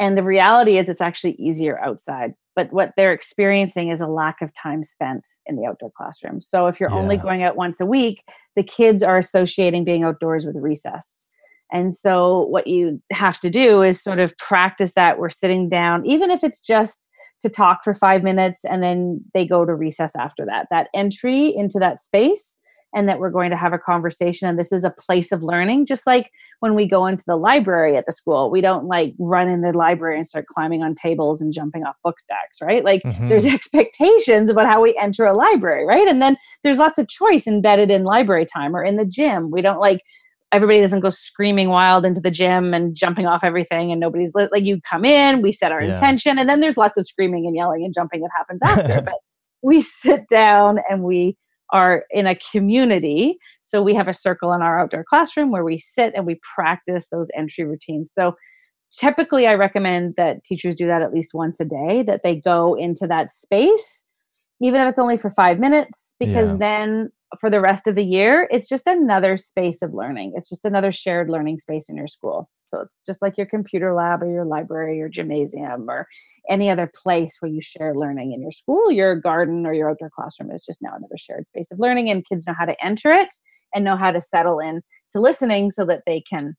[0.00, 2.32] And the reality is, it's actually easier outside.
[2.56, 6.40] But what they're experiencing is a lack of time spent in the outdoor classroom.
[6.40, 6.96] So if you're yeah.
[6.96, 8.24] only going out once a week,
[8.56, 11.22] the kids are associating being outdoors with recess.
[11.72, 15.18] And so what you have to do is sort of practice that.
[15.18, 17.06] We're sitting down, even if it's just
[17.40, 20.66] to talk for five minutes and then they go to recess after that.
[20.70, 22.56] That entry into that space
[22.94, 24.48] and that we're going to have a conversation.
[24.48, 27.96] And this is a place of learning just like when we go into the library
[27.96, 31.40] at the school we don't like run in the library and start climbing on tables
[31.40, 32.84] and jumping off book stacks right?
[32.84, 33.28] Like mm-hmm.
[33.28, 36.08] there's expectations about how we enter a library right?
[36.08, 39.50] And then there's lots of choice embedded in library time or in the gym.
[39.50, 40.02] We don't like
[40.52, 44.64] everybody doesn't go screaming wild into the gym and jumping off everything and nobody's like
[44.64, 45.94] you come in we set our yeah.
[45.94, 49.02] intention and then there's lots of screaming and yelling and jumping that happens after.
[49.10, 49.14] But
[49.62, 51.36] we sit down and we
[51.72, 53.38] are in a community.
[53.62, 57.06] So we have a circle in our outdoor classroom where we sit and we practice
[57.10, 58.10] those entry routines.
[58.12, 58.34] So
[58.98, 62.74] typically, I recommend that teachers do that at least once a day, that they go
[62.74, 64.04] into that space,
[64.60, 66.56] even if it's only for five minutes, because yeah.
[66.58, 70.32] then for the rest of the year, it's just another space of learning.
[70.34, 72.50] It's just another shared learning space in your school.
[72.68, 76.06] So it's just like your computer lab or your library or gymnasium or
[76.48, 78.90] any other place where you share learning in your school.
[78.90, 82.26] Your garden or your outdoor classroom is just now another shared space of learning, and
[82.26, 83.32] kids know how to enter it
[83.74, 86.54] and know how to settle in to listening so that they can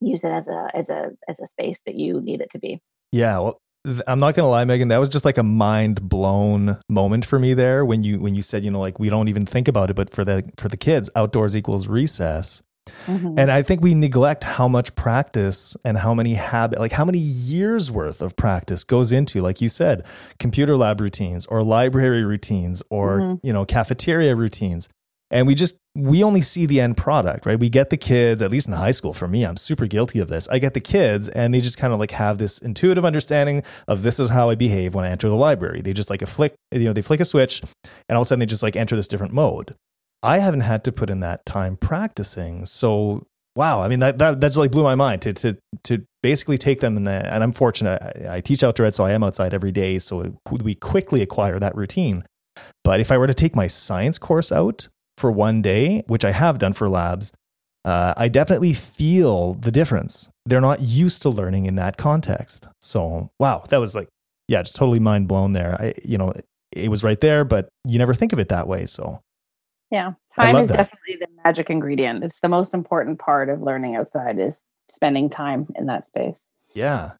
[0.00, 2.80] use it as a as a as a space that you need it to be.
[3.12, 3.60] Yeah, well,
[4.06, 4.88] I'm not gonna lie, Megan.
[4.88, 8.42] That was just like a mind blown moment for me there when you when you
[8.42, 10.76] said you know like we don't even think about it, but for the for the
[10.76, 12.62] kids, outdoors equals recess.
[13.06, 13.38] Mm-hmm.
[13.38, 17.18] And I think we neglect how much practice and how many habit, like how many
[17.18, 20.06] years worth of practice goes into, like you said,
[20.38, 23.46] computer lab routines or library routines or, mm-hmm.
[23.46, 24.88] you know, cafeteria routines.
[25.30, 27.58] And we just, we only see the end product, right?
[27.58, 30.28] We get the kids, at least in high school, for me, I'm super guilty of
[30.28, 30.48] this.
[30.48, 34.02] I get the kids and they just kind of like have this intuitive understanding of
[34.02, 35.80] this is how I behave when I enter the library.
[35.82, 37.60] They just like a flick, you know, they flick a switch
[38.08, 39.74] and all of a sudden they just like enter this different mode.
[40.22, 42.64] I haven't had to put in that time practicing.
[42.64, 46.04] So wow, I mean that that, that just like blew my mind to to to
[46.22, 49.24] basically take them and, and I'm fortunate I, I, teach outdoor ed, so I am
[49.24, 49.98] outside every day.
[49.98, 52.24] So we quickly acquire that routine.
[52.84, 56.32] But if I were to take my science course out for one day, which I
[56.32, 57.32] have done for labs,
[57.84, 60.28] uh, I definitely feel the difference.
[60.44, 62.68] They're not used to learning in that context.
[62.80, 64.08] So wow, that was like
[64.48, 65.76] yeah, just totally mind blown there.
[65.80, 66.32] I you know
[66.72, 68.86] it was right there, but you never think of it that way.
[68.86, 69.20] So
[69.90, 70.76] yeah, time is that.
[70.76, 72.24] definitely the magic ingredient.
[72.24, 76.48] It's the most important part of learning outside is spending time in that space.
[76.74, 77.12] Yeah.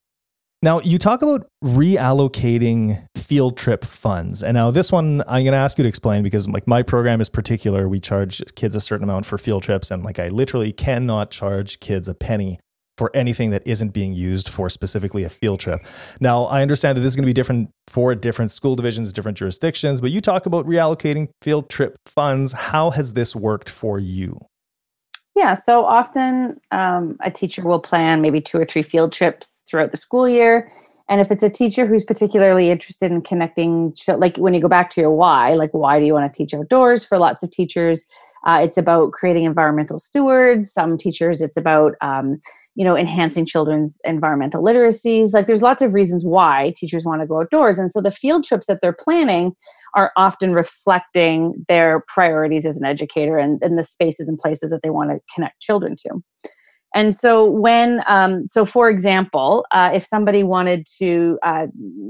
[0.67, 4.43] Now, you talk about reallocating field trip funds.
[4.43, 7.21] And now this one I'm going to ask you to explain because like my program
[7.21, 7.89] is particular.
[7.89, 11.79] We charge kids a certain amount for field trips and like I literally cannot charge
[11.79, 12.59] kids a penny
[12.99, 15.87] for anything that isn't being used for specifically a field trip.
[16.19, 19.39] Now, I understand that this is going to be different for different school divisions, different
[19.39, 22.51] jurisdictions, but you talk about reallocating field trip funds.
[22.53, 24.37] How has this worked for you?
[25.37, 29.91] Yeah, so often um, a teacher will plan maybe two or three field trips throughout
[29.91, 30.71] the school year.
[31.09, 34.91] And if it's a teacher who's particularly interested in connecting, like when you go back
[34.91, 37.05] to your why, like why do you want to teach outdoors?
[37.05, 38.05] For lots of teachers,
[38.45, 40.73] uh, it's about creating environmental stewards.
[40.73, 42.41] Some teachers, it's about um,
[42.77, 47.27] you know enhancing children's environmental literacies like there's lots of reasons why teachers want to
[47.27, 49.57] go outdoors and so the field trips that they're planning
[49.95, 54.83] are often reflecting their priorities as an educator and, and the spaces and places that
[54.83, 56.23] they want to connect children to
[56.95, 61.67] And so, when, um, so for example, uh, if somebody wanted to uh,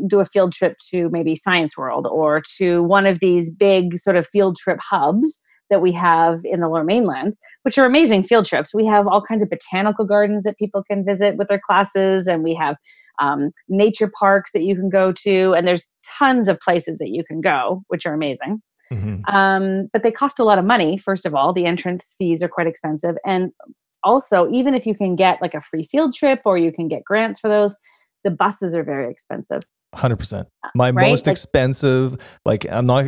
[0.06, 4.16] do a field trip to maybe Science World or to one of these big sort
[4.16, 8.46] of field trip hubs that we have in the lower mainland, which are amazing field
[8.46, 12.28] trips, we have all kinds of botanical gardens that people can visit with their classes,
[12.28, 12.76] and we have
[13.20, 17.24] um, nature parks that you can go to, and there's tons of places that you
[17.24, 18.62] can go, which are amazing.
[18.92, 19.34] Mm-hmm.
[19.34, 21.52] Um, but they cost a lot of money, first of all.
[21.52, 23.16] The entrance fees are quite expensive.
[23.26, 23.50] And
[24.06, 27.04] also, even if you can get like a free field trip or you can get
[27.04, 27.76] grants for those,
[28.24, 29.62] the buses are very expensive.
[29.94, 30.40] 100%.
[30.40, 31.10] Uh, My right?
[31.10, 33.06] most like, expensive, like, I'm not,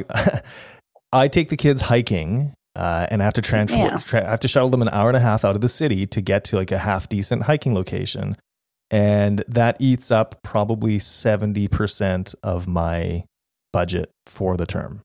[1.12, 3.96] I take the kids hiking uh, and I have to transfer, yeah.
[3.96, 6.06] tra- I have to shuttle them an hour and a half out of the city
[6.08, 8.34] to get to like a half decent hiking location.
[8.90, 13.24] And that eats up probably 70% of my
[13.72, 15.02] budget for the term.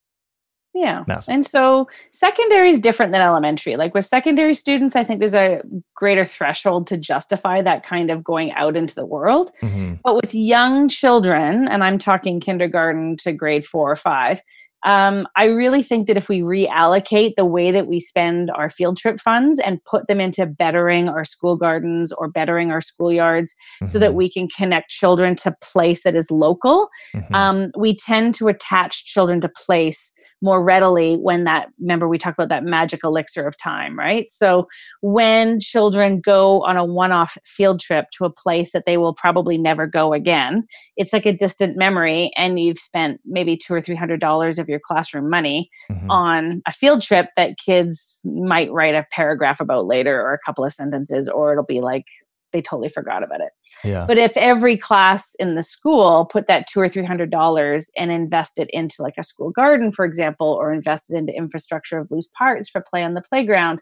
[0.74, 1.04] Yeah.
[1.08, 1.34] Massive.
[1.34, 3.76] And so secondary is different than elementary.
[3.76, 5.62] Like with secondary students, I think there's a
[5.94, 9.52] greater threshold to justify that kind of going out into the world.
[9.62, 9.96] Mm-hmm.
[10.04, 14.42] But with young children, and I'm talking kindergarten to grade four or five,
[14.86, 18.98] um, I really think that if we reallocate the way that we spend our field
[18.98, 23.86] trip funds and put them into bettering our school gardens or bettering our schoolyards mm-hmm.
[23.86, 24.18] so that mm-hmm.
[24.18, 27.34] we can connect children to place that is local, mm-hmm.
[27.34, 30.12] um, we tend to attach children to place
[30.44, 34.68] more readily when that remember we talked about that magic elixir of time right so
[35.02, 39.58] when children go on a one-off field trip to a place that they will probably
[39.58, 40.66] never go again
[40.98, 44.68] it's like a distant memory and you've spent maybe two or three hundred dollars of
[44.68, 46.12] your classroom money mm-hmm.
[46.12, 50.66] on a field trip that kids might write a paragraph about later or a couple
[50.66, 52.06] of sentences or it'll be like
[52.54, 53.50] they totally forgot about it.
[53.84, 54.06] Yeah.
[54.08, 58.12] But if every class in the school put that two or three hundred dollars and
[58.12, 62.70] invested into like a school garden, for example, or invested into infrastructure of loose parts
[62.70, 63.80] for play on the playground,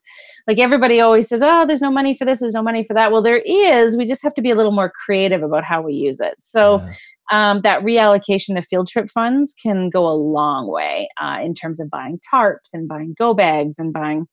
[0.47, 3.11] like everybody always says, "Oh, there's no money for this, there's no money for that."
[3.11, 3.97] Well, there is.
[3.97, 6.35] We just have to be a little more creative about how we use it.
[6.39, 6.79] So.
[6.79, 6.93] Yeah.
[7.31, 11.79] Um, that reallocation of field trip funds can go a long way uh, in terms
[11.79, 14.27] of buying tarps and buying go bags and buying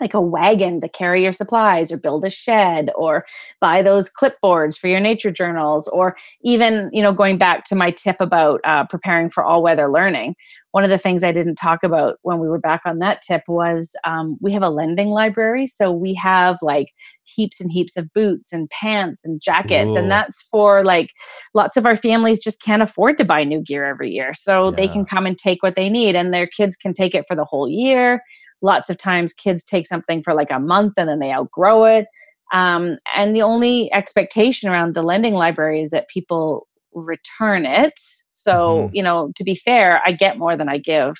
[0.00, 3.24] like a wagon to carry your supplies or build a shed or
[3.60, 7.90] buy those clipboards for your nature journals or even you know going back to my
[7.90, 10.34] tip about uh, preparing for all weather learning.
[10.72, 13.42] One of the things i didn't talk about when we were back on that tip
[13.48, 15.66] was um, we have a lending library.
[15.66, 16.88] So we have like
[17.24, 21.12] heaps and heaps of boots and pants and jackets and that's for like
[21.54, 24.32] lots of our families just can't afford to buy new gear every year.
[24.32, 24.76] So yeah.
[24.76, 27.34] they can come and take what they need and their kids can take it for
[27.34, 28.22] the whole year
[28.66, 32.06] lots of times kids take something for like a month and then they outgrow it
[32.52, 37.98] um, and the only expectation around the lending library is that people return it
[38.30, 38.94] so mm-hmm.
[38.94, 41.14] you know to be fair i get more than i give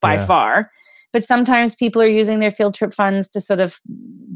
[0.00, 0.26] by yeah.
[0.26, 0.70] far
[1.12, 3.78] but sometimes people are using their field trip funds to sort of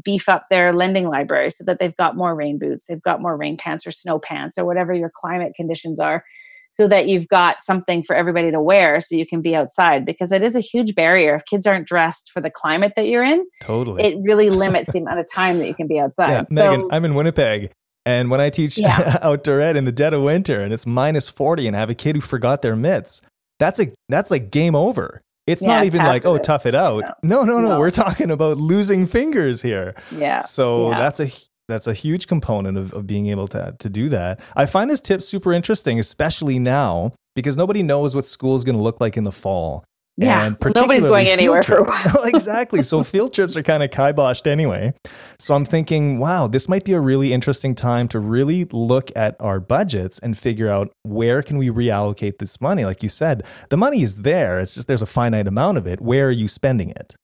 [0.03, 3.35] beef up their lending library so that they've got more rain boots they've got more
[3.35, 6.23] rain pants or snow pants or whatever your climate conditions are
[6.71, 10.31] so that you've got something for everybody to wear so you can be outside because
[10.31, 11.35] it is a huge barrier.
[11.35, 14.03] If kids aren't dressed for the climate that you're in totally.
[14.03, 16.29] it really limits the amount of time that you can be outside.
[16.29, 17.71] Yeah, so, megan i'm in winnipeg
[18.05, 19.17] and when i teach yeah.
[19.21, 21.95] outdoor ed in the dead of winter and it's minus 40 and i have a
[21.95, 23.21] kid who forgot their mitts
[23.61, 25.21] that's a that's like game over.
[25.47, 27.03] It's yeah, not even like oh tough it out.
[27.23, 27.43] No.
[27.43, 27.79] no no no no.
[27.79, 29.93] we're talking about losing fingers here.
[30.11, 30.97] Yeah so yeah.
[30.97, 31.29] that's a
[31.71, 34.39] that's a huge component of, of being able to, to do that.
[34.55, 38.77] I find this tip super interesting, especially now because nobody knows what school is going
[38.77, 39.83] to look like in the fall.
[40.17, 42.23] Yeah, and nobody's going anywhere for a while.
[42.25, 42.83] exactly.
[42.83, 44.93] So field trips are kind of kiboshed anyway.
[45.39, 49.35] So I'm thinking, wow, this might be a really interesting time to really look at
[49.39, 52.83] our budgets and figure out where can we reallocate this money.
[52.83, 54.59] Like you said, the money is there.
[54.59, 56.01] It's just there's a finite amount of it.
[56.01, 57.15] Where are you spending it?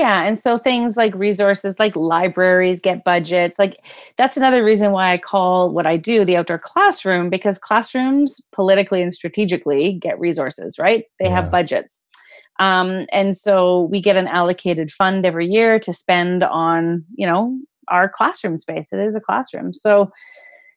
[0.00, 0.22] Yeah.
[0.22, 3.58] And so things like resources like libraries get budgets.
[3.58, 3.84] Like
[4.16, 9.02] that's another reason why I call what I do the outdoor classroom because classrooms politically
[9.02, 11.04] and strategically get resources, right?
[11.18, 11.32] They yeah.
[11.32, 12.02] have budgets.
[12.58, 17.58] Um, and so we get an allocated fund every year to spend on, you know,
[17.88, 18.94] our classroom space.
[18.94, 19.74] It is a classroom.
[19.74, 20.10] So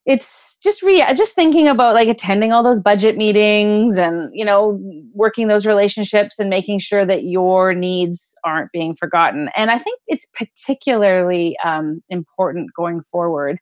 [0.05, 4.79] it's just re just thinking about like attending all those budget meetings and you know
[5.13, 9.99] working those relationships and making sure that your needs aren't being forgotten and i think
[10.07, 13.57] it's particularly um, important going forward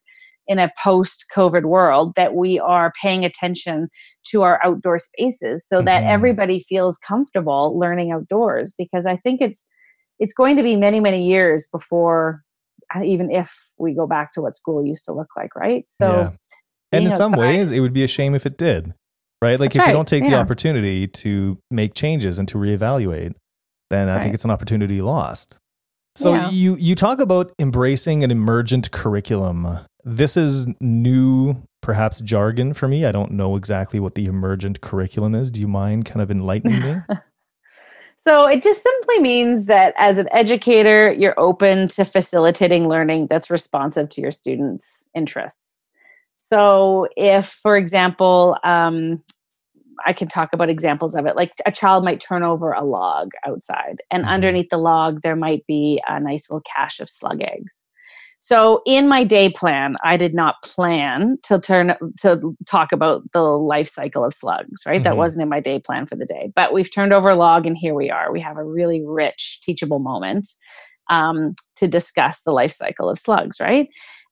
[0.48, 3.88] in a post covid world that we are paying attention
[4.24, 6.10] to our outdoor spaces so that mm-hmm.
[6.10, 9.64] everybody feels comfortable learning outdoors because i think it's
[10.18, 12.42] it's going to be many many years before
[12.94, 15.84] Uh, even if we go back to what school used to look like, right?
[15.88, 16.30] So, yeah.
[16.92, 18.94] and in some ways, it would be a shame if it did,
[19.40, 19.58] right?
[19.58, 19.88] Like if right.
[19.88, 20.30] you don't take yeah.
[20.30, 23.34] the opportunity to make changes and to reevaluate,
[23.90, 24.22] then I right.
[24.22, 25.58] think it's an opportunity lost.
[26.14, 26.50] So yeah.
[26.50, 29.78] you you talk about embracing an emergent curriculum.
[30.04, 33.06] This is new, perhaps jargon for me.
[33.06, 35.50] I don't know exactly what the emergent curriculum is.
[35.50, 36.96] Do you mind kind of enlightening me?
[38.24, 43.50] so it just simply means that as an educator, you're open to facilitating learning that's
[43.50, 45.80] responsive to your students' interests.
[46.38, 49.22] So if, for example, um,
[50.06, 51.34] I can talk about examples of it.
[51.34, 54.32] Like a child might turn over a log outside, and mm-hmm.
[54.32, 57.82] underneath the log, there might be a nice little cache of slug eggs.
[58.42, 63.40] So in my day plan, I did not plan to turn to talk about the
[63.40, 64.96] life cycle of slugs, right?
[64.96, 65.04] Mm-hmm.
[65.04, 66.52] That wasn't in my day plan for the day.
[66.56, 68.32] But we've turned over a log and here we are.
[68.32, 70.48] We have a really rich teachable moment
[71.08, 73.88] um, to discuss the life cycle of slugs, right?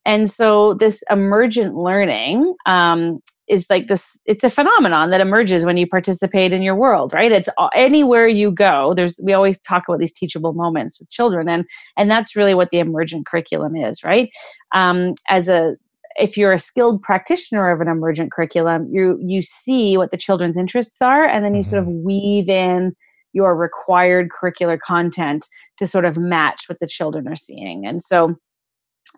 [0.07, 3.21] And so this emergent learning um,
[3.51, 7.33] is like this it's a phenomenon that emerges when you participate in your world right
[7.33, 11.69] it's anywhere you go there's we always talk about these teachable moments with children and
[11.97, 14.31] and that's really what the emergent curriculum is right
[14.73, 15.75] um, as a
[16.17, 20.57] if you're a skilled practitioner of an emergent curriculum you you see what the children's
[20.57, 21.71] interests are and then you mm-hmm.
[21.71, 22.05] sort of mm-hmm.
[22.05, 22.95] weave in
[23.33, 25.47] your required curricular content
[25.77, 28.37] to sort of match what the children are seeing and so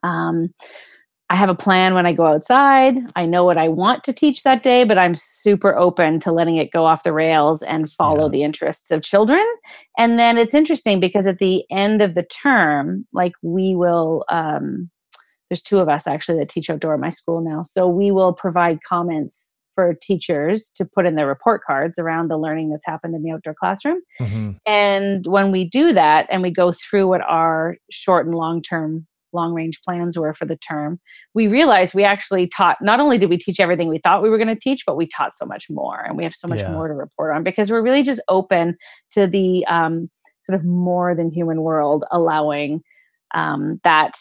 [0.02, 0.52] um,
[1.32, 2.98] I have a plan when I go outside.
[3.16, 6.58] I know what I want to teach that day, but I'm super open to letting
[6.58, 8.32] it go off the rails and follow yeah.
[8.32, 9.42] the interests of children.
[9.96, 14.90] And then it's interesting because at the end of the term, like we will, um,
[15.48, 17.62] there's two of us actually that teach outdoor at my school now.
[17.62, 22.36] So we will provide comments for teachers to put in their report cards around the
[22.36, 24.02] learning that's happened in the outdoor classroom.
[24.20, 24.50] Mm-hmm.
[24.66, 29.06] And when we do that and we go through what our short and long term
[29.32, 31.00] long range plans were for the term,
[31.34, 34.38] we realized we actually taught, not only did we teach everything we thought we were
[34.38, 36.04] going to teach, but we taught so much more.
[36.06, 36.72] And we have so much yeah.
[36.72, 38.76] more to report on because we're really just open
[39.12, 40.10] to the um,
[40.40, 42.82] sort of more than human world, allowing
[43.34, 44.12] um, that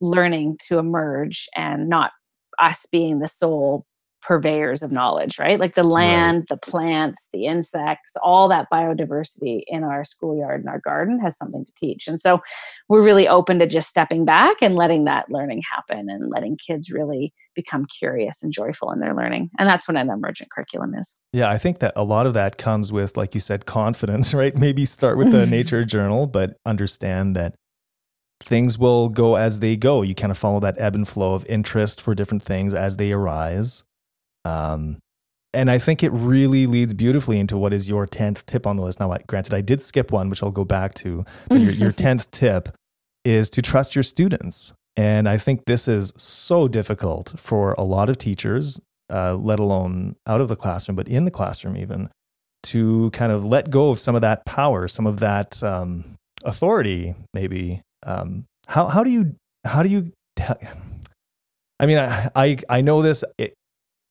[0.00, 2.12] learning to emerge and not
[2.60, 3.84] us being the sole
[4.22, 5.60] purveyors of knowledge, right?
[5.60, 6.48] Like the land, right.
[6.48, 11.64] the plants, the insects, all that biodiversity in our schoolyard and our garden has something
[11.64, 12.08] to teach.
[12.08, 12.40] And so
[12.88, 16.90] we're really open to just stepping back and letting that learning happen and letting kids
[16.90, 19.50] really become curious and joyful in their learning.
[19.58, 21.16] And that's what an emergent curriculum is.
[21.32, 24.56] Yeah, I think that a lot of that comes with, like you said, confidence, right?
[24.56, 27.54] Maybe start with a nature journal, but understand that
[28.40, 30.02] things will go as they go.
[30.02, 33.12] You kind of follow that ebb and flow of interest for different things as they
[33.12, 33.84] arise.
[34.48, 34.98] Um,
[35.54, 38.82] and I think it really leads beautifully into what is your 10th tip on the
[38.82, 39.00] list.
[39.00, 41.24] Now, granted, I did skip one, which I'll go back to.
[41.48, 42.68] But your, your 10th tip
[43.24, 44.74] is to trust your students.
[44.96, 48.80] And I think this is so difficult for a lot of teachers,
[49.10, 52.10] uh, let alone out of the classroom, but in the classroom even,
[52.64, 56.04] to kind of let go of some of that power, some of that um,
[56.44, 57.80] authority, maybe.
[58.04, 59.34] Um, how, how do you,
[59.64, 60.12] how do you,
[61.80, 63.24] I mean, I, I, I know this.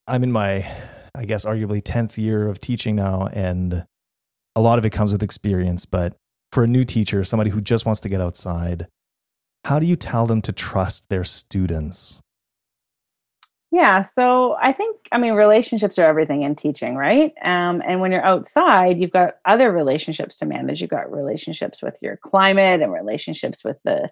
[0.07, 0.65] I'm in my,
[1.13, 3.85] I guess, arguably 10th year of teaching now, and
[4.55, 5.85] a lot of it comes with experience.
[5.85, 6.15] But
[6.51, 8.87] for a new teacher, somebody who just wants to get outside,
[9.65, 12.21] how do you tell them to trust their students?
[13.69, 17.33] Yeah, so I think I mean relationships are everything in teaching, right?
[17.43, 20.79] Um, and when you're outside, you've got other relationships to manage.
[20.79, 24.07] You've got relationships with your climate and relationships with the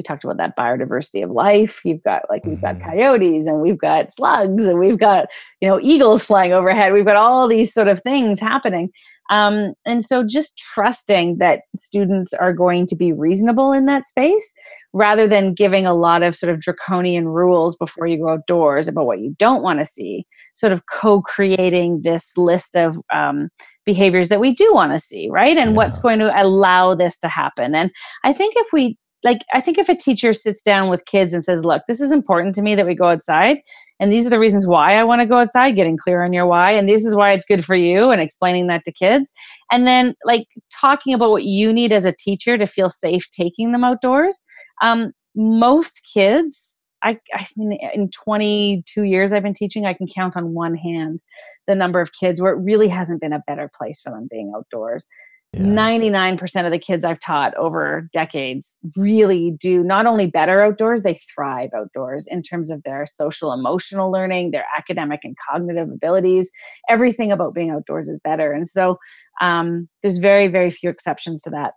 [0.00, 1.82] we talked about that biodiversity of life.
[1.84, 2.90] You've got like we've got mm-hmm.
[2.90, 5.26] coyotes and we've got slugs and we've got
[5.60, 6.94] you know eagles flying overhead.
[6.94, 8.88] We've got all these sort of things happening.
[9.30, 14.52] Um, and so just trusting that students are going to be reasonable in that space
[14.92, 19.06] rather than giving a lot of sort of draconian rules before you go outdoors about
[19.06, 23.50] what you don't want to see, sort of co creating this list of um,
[23.84, 25.56] behaviors that we do want to see, right?
[25.56, 25.76] And yeah.
[25.76, 27.74] what's going to allow this to happen.
[27.74, 27.92] And
[28.24, 31.44] I think if we like i think if a teacher sits down with kids and
[31.44, 33.58] says look this is important to me that we go outside
[33.98, 36.46] and these are the reasons why i want to go outside getting clear on your
[36.46, 39.32] why and this is why it's good for you and explaining that to kids
[39.70, 43.72] and then like talking about what you need as a teacher to feel safe taking
[43.72, 44.42] them outdoors
[44.82, 50.36] um, most kids I, I mean, in 22 years I've been teaching, I can count
[50.36, 51.20] on one hand
[51.66, 54.52] the number of kids where it really hasn't been a better place for them being
[54.54, 55.06] outdoors.
[55.52, 55.62] Yeah.
[55.62, 61.18] 99% of the kids I've taught over decades really do not only better outdoors, they
[61.34, 66.52] thrive outdoors in terms of their social emotional learning, their academic and cognitive abilities.
[66.88, 68.52] Everything about being outdoors is better.
[68.52, 68.98] And so
[69.40, 71.72] um, there's very, very few exceptions to that,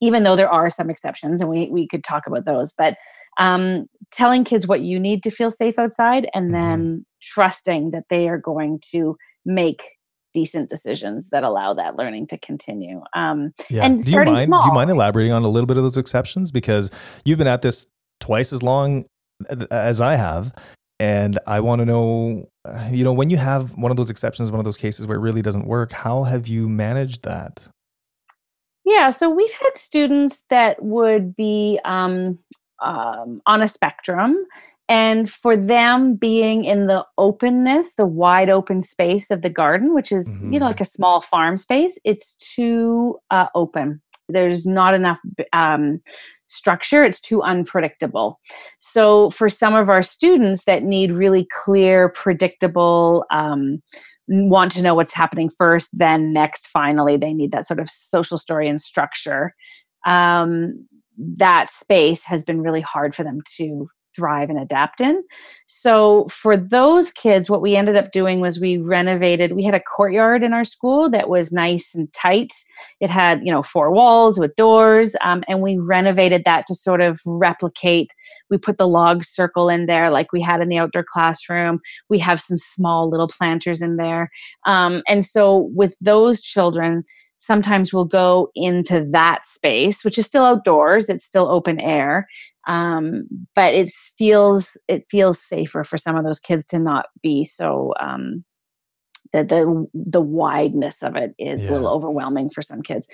[0.00, 2.72] even though there are some exceptions, and we, we could talk about those.
[2.76, 2.96] But
[3.38, 6.52] um, telling kids what you need to feel safe outside and mm-hmm.
[6.52, 9.82] then trusting that they are going to make
[10.36, 13.00] decent decisions that allow that learning to continue.
[13.14, 13.84] Um, Yeah.
[13.84, 14.48] and do you starting mind?
[14.48, 14.60] small.
[14.62, 16.90] Do you mind elaborating on a little bit of those exceptions because
[17.24, 17.86] you've been at this
[18.20, 19.06] twice as long
[19.70, 20.52] as I have,
[21.00, 24.50] and I want to know, uh, you know, when you have one of those exceptions,
[24.50, 27.68] one of those cases where it really doesn't work, how have you managed that?
[28.84, 32.38] Yeah, so we've had students that would be um,
[32.82, 34.46] um, on a spectrum,
[34.88, 40.12] and for them being in the openness, the wide open space of the garden, which
[40.12, 40.60] is you Mhm.
[40.60, 44.00] know like a small farm space, it's too uh, open.
[44.28, 45.20] There's not enough
[45.52, 46.00] um,
[46.48, 47.04] structure.
[47.04, 48.40] It's too unpredictable.
[48.78, 53.24] So for some of our students that need really clear, predictable.
[53.30, 53.82] Um,
[54.28, 58.36] want to know what's happening first, then next, finally, they need that sort of social
[58.38, 59.54] story and structure.
[60.04, 60.86] Um,
[61.36, 65.22] that space has been really hard for them to thrive and adapt in.
[65.66, 69.52] So for those kids, what we ended up doing was we renovated.
[69.52, 72.50] We had a courtyard in our school that was nice and tight.
[73.00, 77.00] It had, you know, four walls with doors, um, and we renovated that to sort
[77.00, 78.10] of replicate.
[78.50, 81.80] We put the log circle in there, like we had in the outdoor classroom.
[82.08, 84.30] We have some small little planters in there,
[84.66, 87.04] um, and so with those children,
[87.46, 91.08] sometimes we'll go into that space, which is still outdoors.
[91.08, 92.28] It's still open air,
[92.66, 97.44] um, but it feels it feels safer for some of those kids to not be
[97.44, 98.44] so um,
[99.32, 103.08] the the the wideness of it is a little overwhelming for some kids,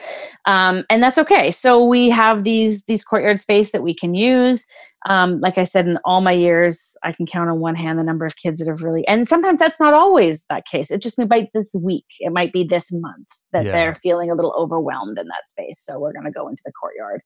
[0.46, 1.50] um, and that's okay.
[1.50, 4.64] So we have these these courtyard space that we can use.
[5.08, 8.04] Um, like I said, in all my years, I can count on one hand the
[8.04, 10.90] number of kids that have really, and sometimes that's not always that case.
[10.90, 13.72] It just might be this week, it might be this month that Yeah.
[13.72, 15.82] they're feeling a little overwhelmed in that space.
[15.84, 17.20] So we're going to go into the courtyard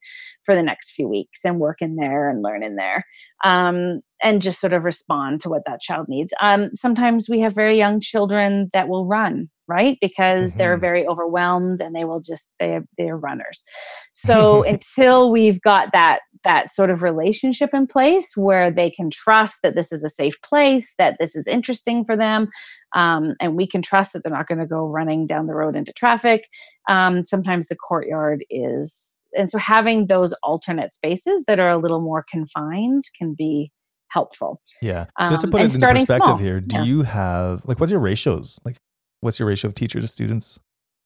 [0.44, 3.04] for the next few weeks and work in there and learn in there
[3.44, 6.32] um, and just sort of respond to what that child needs.
[6.40, 9.98] Um, sometimes we have very young children that will run, right?
[10.00, 10.80] Because they're Mhm.
[10.80, 13.62] very overwhelmed and they will just they they're runners.
[14.12, 19.56] So until we've got that that sort of relationship in place where they can trust
[19.62, 22.48] that this is a safe place, that this is interesting for them,
[22.94, 25.74] um, and we can trust that they're not going to go running down the road
[25.74, 26.44] into traffic.
[26.88, 32.00] Um, sometimes the courtyard is, and so having those alternate spaces that are a little
[32.00, 33.72] more confined can be
[34.08, 34.60] helpful.
[34.80, 35.06] Yeah.
[35.28, 36.36] Just to Um, put it starting perspective small.
[36.36, 36.82] here, do Yeah.
[36.84, 38.60] you have like what's your ratios?
[38.64, 38.76] Like
[39.26, 40.58] what's your ratio of teacher to students?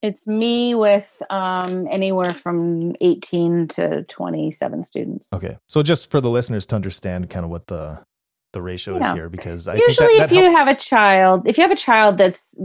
[0.03, 5.29] It's me with um, anywhere from 18 to 27 students.
[5.33, 5.57] Okay.
[5.67, 8.05] So just for the listeners to understand kind of what the
[8.53, 10.59] the ratio is here because I Usually, think that, if that you helps.
[10.59, 12.59] have a child, if you have a child that's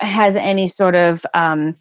[0.00, 1.76] has any sort of um,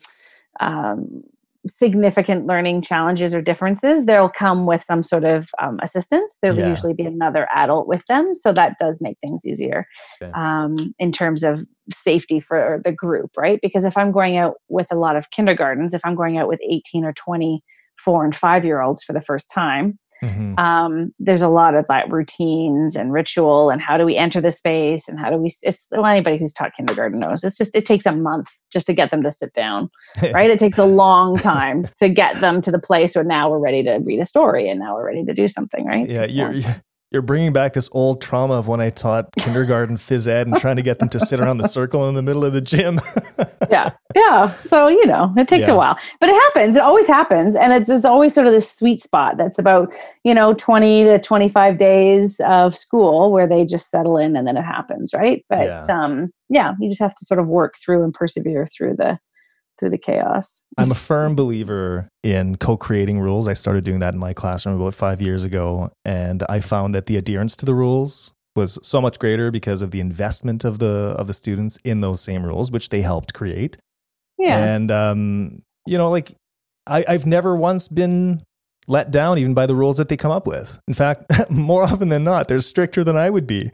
[0.60, 1.24] um,
[1.68, 6.38] significant learning challenges or differences, they'll come with some sort of um, assistance.
[6.42, 6.70] There'll Yeah.
[6.70, 9.86] usually be another adult with them, so that does make things easier
[10.22, 10.32] Okay.
[10.34, 13.60] um, in terms of safety for the group, right?
[13.62, 16.60] Because if I'm going out with a lot of kindergartens, if I'm going out with
[16.68, 20.58] 18 or 24 and five year olds for the first time, Mhm.
[20.60, 24.52] um, there's a lot of like routines and ritual and how do we enter the
[24.52, 27.86] space and how do we it's well, anybody who's taught kindergarten knows it's just it
[27.86, 29.90] takes a month just to get them to sit down
[30.34, 33.60] right it takes a long time to get them to the place where now we're
[33.60, 36.52] ready to read a story and now we're ready to do something right Yeah, you're.
[37.12, 40.76] You're bringing back this old trauma of when I taught kindergarten phys ed and trying
[40.76, 43.00] to get them to sit around the circle in the middle of the gym.
[43.70, 45.74] yeah yeah so you know it takes Yeah.
[45.74, 48.72] a while but it happens it always happens and it's, it's always sort of this
[48.72, 49.94] sweet spot that's about
[50.24, 54.58] you know 20 to 25 days of school where they just settle in and then
[54.58, 55.86] it happens right but Yeah.
[55.90, 59.20] um yeah you just have to sort of work through and persevere through the
[59.80, 63.48] through the chaos I'm a firm believer in co-creating rules.
[63.48, 67.06] I started doing that in my classroom about 5 years ago and I found that
[67.06, 71.16] the adherence to the rules was so much greater because of the investment of the
[71.18, 73.78] of the students in those same rules which they helped create.
[74.38, 76.32] yeah And um, you know, like
[76.86, 78.44] I, I've never once been
[78.88, 80.80] let down even by the rules that they come up with.
[80.88, 83.72] In fact, more often than not, they're stricter than I would be.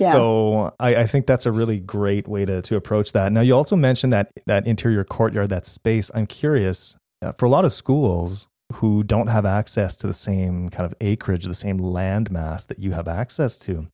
[0.00, 0.12] Yeah.
[0.12, 3.32] So I, I think that's a really great way to to approach that.
[3.32, 6.10] Now you also mentioned that that interior courtyard, that space.
[6.14, 10.70] I'm curious uh, for a lot of schools who don't have access to the same
[10.70, 13.86] kind of acreage, the same land mass that you have access to.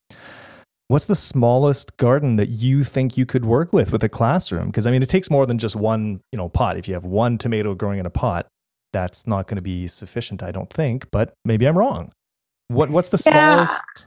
[0.87, 4.67] What's the smallest garden that you think you could work with with a classroom?
[4.67, 6.79] Because I mean, it takes more than just one, you know, pot.
[6.79, 8.47] If you have one tomato growing in a pot,
[8.93, 11.11] that's not going to be sufficient, I don't think.
[11.11, 12.11] But maybe I'm wrong.
[12.69, 13.33] What What's the Yeah.
[13.67, 14.07] smallest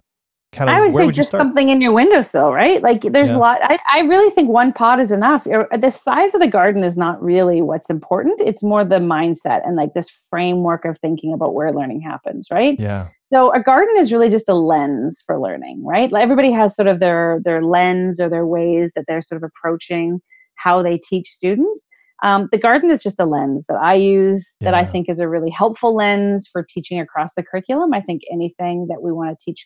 [0.51, 0.75] kind of?
[0.75, 1.41] I would say would just start?
[1.41, 2.81] something in your windowsill, right?
[2.81, 3.37] Like there's Yeah.
[3.37, 3.59] a lot.
[3.63, 5.45] I, I really think one pot is enough.
[5.45, 8.39] The size of the garden is not really what's important.
[8.41, 12.75] It's more the mindset and like this framework of thinking about where learning happens, right?
[12.79, 13.07] Yeah.
[13.31, 16.11] So a garden is really just a lens for learning, right?
[16.11, 19.49] Like everybody has sort of their their lens or their ways that they're sort of
[19.49, 20.19] approaching
[20.55, 21.87] how they teach students.
[22.23, 25.27] Um, the garden is just a lens that I use that I think is a
[25.27, 27.95] really helpful lens for teaching across the curriculum.
[27.95, 29.65] I think anything that we want to teach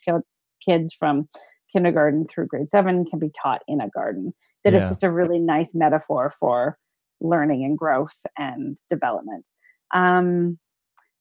[0.68, 1.30] kids from
[1.72, 4.34] kindergarten through grade seven can be taught in a garden.
[4.64, 4.80] That yeah.
[4.80, 6.78] is just a really nice metaphor for
[7.22, 9.50] learning and growth and development.
[9.94, 10.58] Um,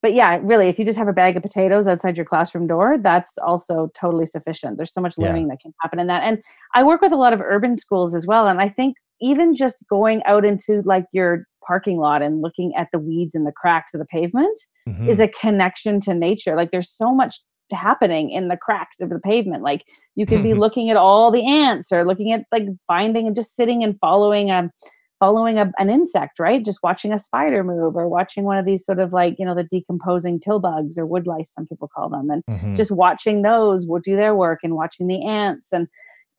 [0.02, 2.98] but yeah, really, if you just have a bag of potatoes outside your classroom door,
[2.98, 4.76] that's also totally sufficient.
[4.76, 5.54] There's so much learning yeah.
[5.54, 6.22] that can happen in that.
[6.24, 6.42] And
[6.74, 8.46] I work with a lot of urban schools as well.
[8.46, 12.88] And I think even just going out into like your parking lot and looking at
[12.92, 15.08] the weeds and the cracks of the pavement mm-hmm.
[15.08, 16.54] is a connection to nature.
[16.54, 17.40] Like there's so much
[17.72, 19.62] happening in the cracks of the pavement.
[19.62, 19.84] Like
[20.14, 23.56] you could be looking at all the ants or looking at like finding and just
[23.56, 24.70] sitting and following a
[25.20, 26.64] following a, an insect, right?
[26.64, 29.54] Just watching a spider move or watching one of these sort of like, you know,
[29.54, 32.74] the decomposing pill bugs or wood lice, some people call them, and mm-hmm.
[32.74, 35.72] just watching those will do their work and watching the ants.
[35.72, 35.88] And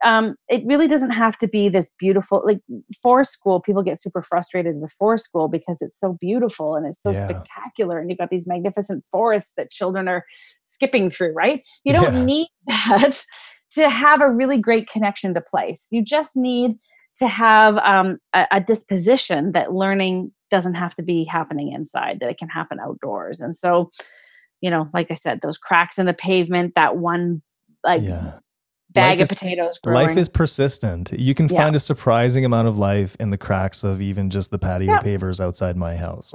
[0.04, 2.60] um, it really doesn't have to be this beautiful, like
[3.02, 3.62] forest school.
[3.62, 7.28] People get super frustrated with forest school because it's so beautiful and it's so yeah.
[7.28, 8.00] spectacular.
[8.00, 10.26] And you've got these magnificent forests that children are
[10.66, 11.64] skipping through, right?
[11.84, 12.26] You don't yeah.
[12.26, 13.24] need that
[13.74, 15.88] to have a really great connection to place.
[15.92, 16.78] You just need
[17.20, 22.30] to have um, a, a disposition that learning doesn't have to be happening inside that
[22.30, 23.90] it can happen outdoors and so
[24.62, 27.42] you know like i said those cracks in the pavement that one
[27.84, 28.38] like yeah
[28.96, 29.80] bag life of is, potatoes.
[29.84, 30.08] Growing.
[30.08, 31.12] Life is persistent.
[31.12, 31.58] You can yeah.
[31.58, 35.00] find a surprising amount of life in the cracks of even just the patio yeah.
[35.00, 36.34] pavers outside my house.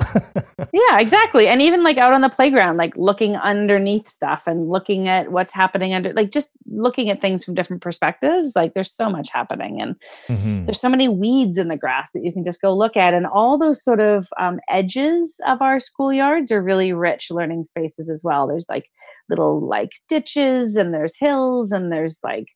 [0.72, 1.48] yeah, exactly.
[1.48, 5.52] And even like out on the playground, like looking underneath stuff and looking at what's
[5.52, 8.52] happening under, like just looking at things from different perspectives.
[8.54, 9.98] Like there's so much happening, and
[10.28, 10.66] mm-hmm.
[10.66, 13.26] there's so many weeds in the grass that you can just go look at, and
[13.26, 18.22] all those sort of um, edges of our schoolyards are really rich learning spaces as
[18.22, 18.46] well.
[18.46, 18.90] There's like
[19.30, 22.48] little like ditches and there's hills and there's like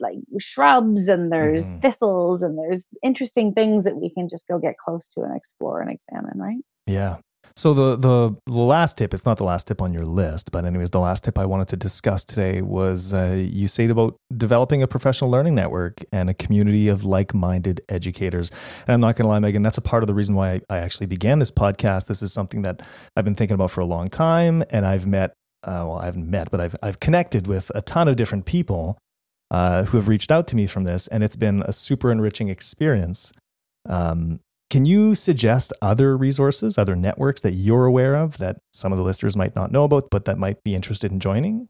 [0.00, 1.82] like shrubs and there's mm.
[1.82, 5.80] thistles and there's interesting things that we can just go get close to and explore
[5.80, 6.62] and examine right?
[6.86, 7.18] Yeah.
[7.56, 10.90] So the the, last tip it's not the last tip on your list but anyways
[10.90, 14.88] the last tip i wanted to discuss today was uh, you said about developing a
[14.88, 18.50] professional learning network and a community of like-minded educators.
[18.86, 20.60] And i'm not going to lie megan that's a part of the reason why I,
[20.70, 22.06] I actually began this podcast.
[22.06, 22.82] This is something that
[23.16, 25.34] i've been thinking about for a long time and i've met
[25.64, 28.98] uh, well, I haven't met, but I've I've connected with a ton of different people
[29.50, 32.48] uh, who have reached out to me from this, and it's been a super enriching
[32.48, 33.32] experience.
[33.86, 34.40] Um,
[34.70, 39.04] can you suggest other resources, other networks that you're aware of that some of the
[39.04, 41.68] listeners might not know about, but that might be interested in joining?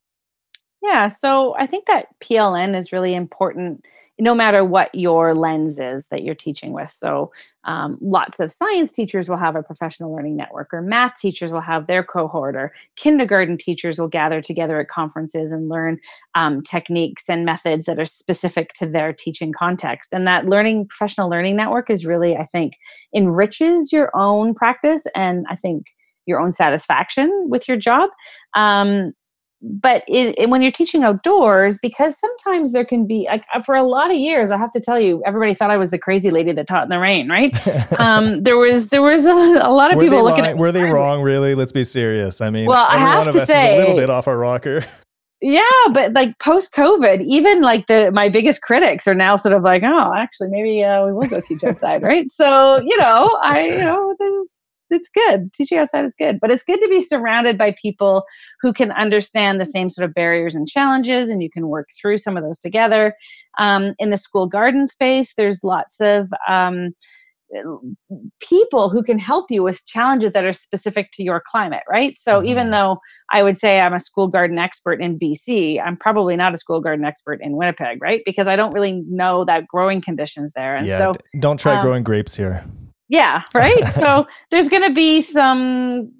[0.83, 3.85] Yeah, so I think that PLN is really important
[4.19, 6.91] no matter what your lens is that you're teaching with.
[6.91, 7.33] So,
[7.65, 11.61] um, lots of science teachers will have a professional learning network, or math teachers will
[11.61, 15.99] have their cohort, or kindergarten teachers will gather together at conferences and learn
[16.35, 20.13] um, techniques and methods that are specific to their teaching context.
[20.13, 22.75] And that learning, professional learning network is really, I think,
[23.15, 25.87] enriches your own practice and I think
[26.27, 28.11] your own satisfaction with your job.
[28.55, 29.13] Um,
[29.65, 33.75] but it, it, when you're teaching outdoors because sometimes there can be like uh, for
[33.75, 36.31] a lot of years i have to tell you everybody thought i was the crazy
[36.31, 37.53] lady that taught in the rain right?
[37.99, 40.91] Um, there was there was a, a lot of were people looking at were they
[40.91, 41.55] wrong really?
[41.55, 42.41] Let's be serious.
[42.41, 44.85] I mean well i have to say a little bit off our rocker.
[45.41, 45.63] Yeah
[45.93, 49.83] but like post covid even like the my biggest critics are now sort of like
[49.85, 52.29] oh actually maybe uh, we will go teach outside right?
[52.29, 54.57] So you know i you know there's
[54.91, 55.53] it's good.
[55.53, 58.25] Teaching outside is good, but it's good to be surrounded by people
[58.61, 62.19] who can understand the same sort of barriers and challenges, and you can work through
[62.19, 63.15] some of those together.
[63.59, 66.95] Um, in the school garden space, there's lots of um,
[68.41, 72.17] people who can help you with challenges that are specific to your climate, right?
[72.17, 72.49] So mm-hmm.
[72.49, 72.99] even though
[73.33, 76.81] I would say I'm a school garden expert in BC, I'm probably not a school
[76.81, 78.23] garden expert in Winnipeg, right?
[78.25, 80.77] Because I don't really know that growing conditions there.
[80.77, 82.65] And yeah, so don't try um, growing grapes here.
[83.09, 83.85] Yeah, right.
[83.87, 86.13] so there's going to be some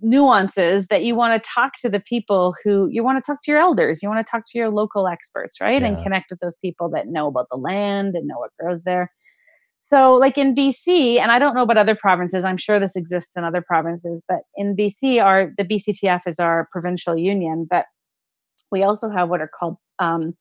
[0.00, 3.50] nuances that you want to talk to the people who you want to talk to
[3.50, 5.80] your elders, you want to talk to your local experts, right?
[5.80, 5.88] Yeah.
[5.88, 9.10] And connect with those people that know about the land and know what grows there.
[9.80, 13.32] So, like in BC, and I don't know about other provinces, I'm sure this exists
[13.36, 17.84] in other provinces, but in BC, our the BCTF is our provincial union, but
[18.74, 20.34] we also have what are called um,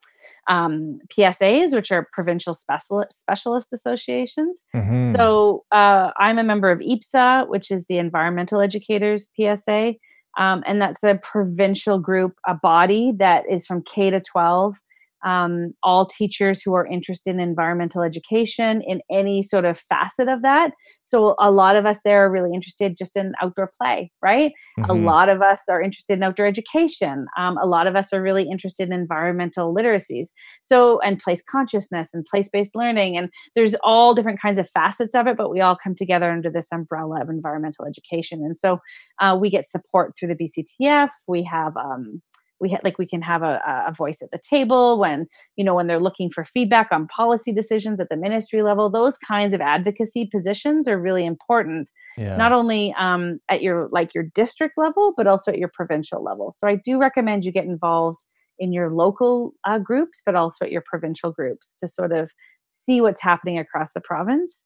[0.47, 4.63] um, PSAs, which are provincial specialist, specialist associations.
[4.75, 5.15] Mm-hmm.
[5.15, 9.95] So uh, I'm a member of EPSA, which is the Environmental Educators PSA.
[10.37, 14.77] Um, and that's a provincial group, a body that is from K to 12
[15.23, 20.41] um, all teachers who are interested in environmental education in any sort of facet of
[20.41, 20.71] that.
[21.03, 24.51] So a lot of us there are really interested just in outdoor play, right?
[24.79, 24.89] Mm-hmm.
[24.89, 27.25] A lot of us are interested in outdoor education.
[27.37, 30.27] Um, a lot of us are really interested in environmental literacies.
[30.61, 35.15] So and place consciousness and place based learning, and there's all different kinds of facets
[35.15, 38.39] of it, but we all come together under this umbrella of environmental education.
[38.43, 38.79] And so
[39.19, 40.35] uh, we get support through the
[40.81, 41.09] BCTF.
[41.27, 42.21] We have um,
[42.63, 45.75] we ha- like we can have a, a voice at the table when you know
[45.75, 49.59] when they're looking for feedback on policy decisions at the ministry level those kinds of
[49.61, 51.91] advocacy positions are really important.
[52.17, 52.37] Yeah.
[52.37, 56.51] not only um, at your like your district level but also at your provincial level.
[56.51, 58.25] So i do recommend you get involved
[58.57, 62.31] in your local uh, groups but also at your provincial groups to sort of
[62.69, 64.65] see what's happening across the province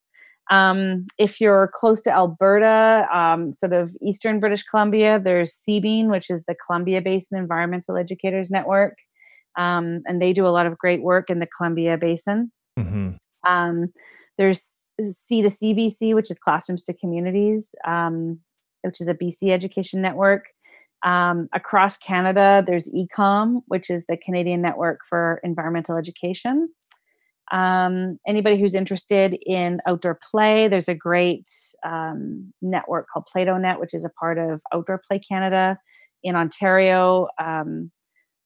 [0.49, 6.29] um, if you're close to Alberta, um, sort of eastern British Columbia, there's CBEEN, which
[6.29, 8.97] is the Columbia Basin Environmental Educators Network.
[9.57, 12.51] Um, and they do a lot of great work in the Columbia Basin.
[12.79, 13.09] Mm-hmm.
[13.47, 13.91] Um,
[14.37, 14.63] there's
[15.01, 18.39] C2CBC, which is Classrooms to Communities, um,
[18.83, 20.45] which is a BC education network.
[21.03, 26.69] Um, across Canada, there's ECOM, which is the Canadian Network for Environmental Education.
[27.51, 31.47] Um, anybody who's interested in outdoor play, there's a great
[31.85, 35.77] um, network called Plato Net, which is a part of Outdoor Play Canada
[36.23, 37.27] in Ontario.
[37.39, 37.91] Um,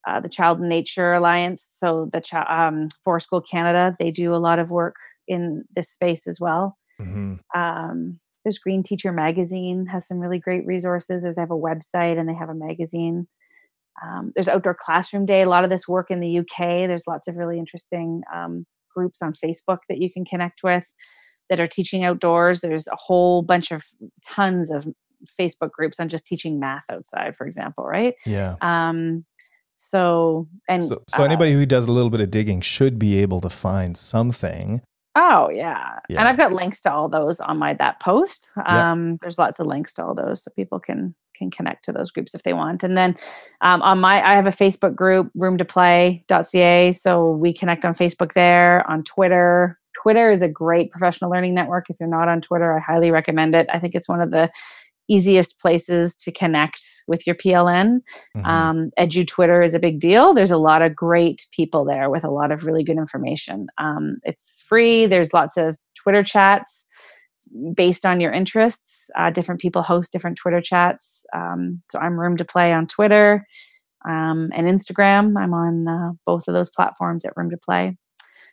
[0.07, 4.33] uh, the Child and Nature Alliance, so the Ch- um, Forest School Canada, they do
[4.33, 4.95] a lot of work
[5.27, 6.77] in this space as well.
[6.99, 7.35] Mm-hmm.
[7.55, 11.21] Um, there's Green Teacher Magazine has some really great resources.
[11.21, 13.27] There's, they have a website and they have a magazine.
[14.03, 15.43] Um, there's Outdoor Classroom Day.
[15.43, 16.87] A lot of this work in the UK.
[16.87, 18.65] There's lots of really interesting um,
[18.95, 20.83] groups on Facebook that you can connect with
[21.49, 22.61] that are teaching outdoors.
[22.61, 23.83] There's a whole bunch of
[24.27, 24.87] tons of
[25.39, 28.15] Facebook groups on just teaching math outside, for example, right?
[28.25, 28.55] Yeah.
[28.61, 29.25] Um,
[29.75, 33.19] so and so, so uh, anybody who does a little bit of digging should be
[33.21, 34.81] able to find something
[35.15, 35.99] Oh yeah.
[36.09, 36.19] yeah.
[36.19, 38.49] And I've got links to all those on my that post.
[38.65, 39.19] Um, yep.
[39.21, 42.33] there's lots of links to all those so people can can connect to those groups
[42.33, 42.83] if they want.
[42.83, 43.15] And then
[43.61, 46.91] um, on my I have a Facebook group, roomtoplay.ca.
[46.93, 49.77] So we connect on Facebook there, on Twitter.
[50.01, 51.89] Twitter is a great professional learning network.
[51.89, 53.67] If you're not on Twitter, I highly recommend it.
[53.71, 54.49] I think it's one of the
[55.09, 57.99] easiest places to connect with your PLN.
[58.35, 58.45] Mm-hmm.
[58.45, 60.33] Um, Edu Twitter is a big deal.
[60.33, 63.67] There's a lot of great people there with a lot of really good information.
[63.77, 65.05] Um, it's free.
[65.05, 66.85] There's lots of Twitter chats
[67.73, 69.09] based on your interests.
[69.15, 71.25] Uh, different people host different Twitter chats.
[71.35, 73.45] Um, so I'm Room to Play on Twitter
[74.07, 75.37] um, and Instagram.
[75.37, 77.97] I'm on uh, both of those platforms at Room to Play.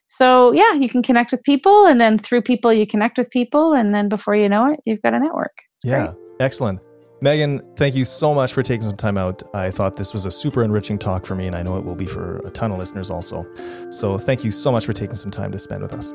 [0.09, 3.75] So yeah, you can connect with people, and then through people you connect with people,
[3.75, 5.53] and then before you know it, you've got a network.
[5.77, 6.07] It's yeah.
[6.07, 6.28] Great.
[6.41, 6.81] Excellent.
[7.21, 9.43] Megan, thank you so much for taking some time out.
[9.53, 11.97] I thought this was a super enriching talk for me, and I know it will
[11.97, 13.45] be for a ton of listeners also.
[13.91, 16.13] So, thank you so much for taking some time to spend with us.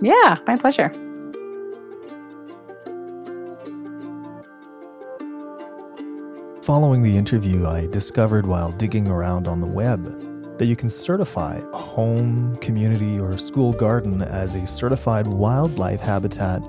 [0.00, 0.90] Yeah, my pleasure.
[6.62, 11.60] Following the interview, I discovered while digging around on the web that you can certify
[11.72, 16.60] a home, community, or school garden as a certified wildlife habitat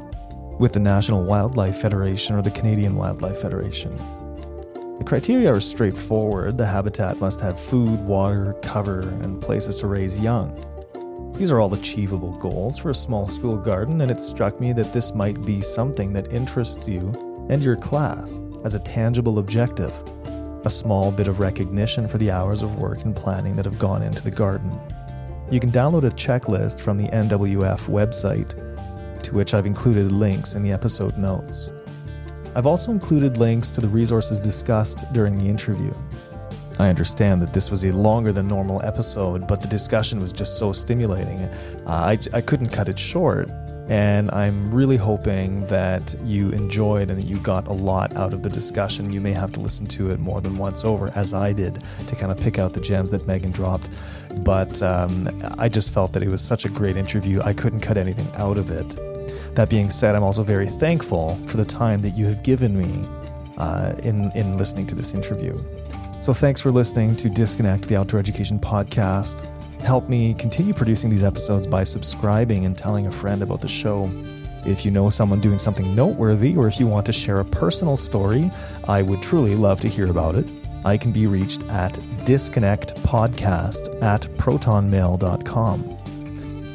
[0.59, 3.95] with the National Wildlife Federation or the Canadian Wildlife Federation.
[4.97, 6.57] The criteria are straightforward.
[6.57, 10.53] The habitat must have food, water, cover, and places to raise young.
[11.37, 14.93] These are all achievable goals for a small school garden, and it struck me that
[14.93, 17.11] this might be something that interests you
[17.49, 19.93] and your class as a tangible objective,
[20.65, 24.01] a small bit of recognition for the hours of work and planning that have gone
[24.01, 24.71] into the garden.
[25.51, 28.55] You can download a checklist from the NWF website
[29.23, 31.69] to which I've included links in the episode notes.
[32.55, 35.93] I've also included links to the resources discussed during the interview.
[36.79, 40.59] I understand that this was a longer than normal episode, but the discussion was just
[40.59, 41.41] so stimulating.
[41.41, 41.49] Uh,
[41.87, 43.49] I, I couldn't cut it short,
[43.89, 48.43] and I'm really hoping that you enjoyed and that you got a lot out of
[48.43, 49.13] the discussion.
[49.13, 52.15] You may have to listen to it more than once over, as I did, to
[52.15, 53.89] kind of pick out the gems that Megan dropped.
[54.43, 57.97] But um, I just felt that it was such a great interview, I couldn't cut
[57.97, 58.97] anything out of it.
[59.55, 63.07] That being said, I'm also very thankful for the time that you have given me
[63.57, 65.57] uh, in, in listening to this interview.
[66.19, 69.47] So thanks for listening to Disconnect, the Outdoor Education Podcast.
[69.87, 74.11] Help me continue producing these episodes by subscribing and telling a friend about the show.
[74.65, 77.95] If you know someone doing something noteworthy, or if you want to share a personal
[77.95, 78.51] story,
[78.85, 80.51] I would truly love to hear about it.
[80.83, 81.93] I can be reached at
[82.25, 85.97] disconnectpodcast at protonmail.com.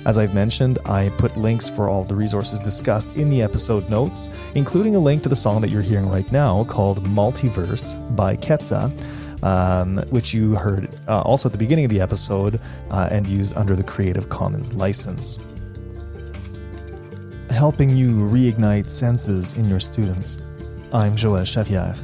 [0.07, 4.31] As I've mentioned, I put links for all the resources discussed in the episode notes,
[4.55, 8.91] including a link to the song that you're hearing right now called Multiverse by Ketsa.
[9.43, 13.57] Um, which you heard uh, also at the beginning of the episode uh, and used
[13.57, 15.39] under the Creative Commons license.
[17.51, 20.39] Helping you reignite senses in your students.
[20.93, 21.97] I'm Joël Charrière.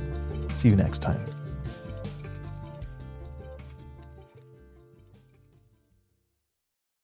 [0.53, 1.28] See you next time.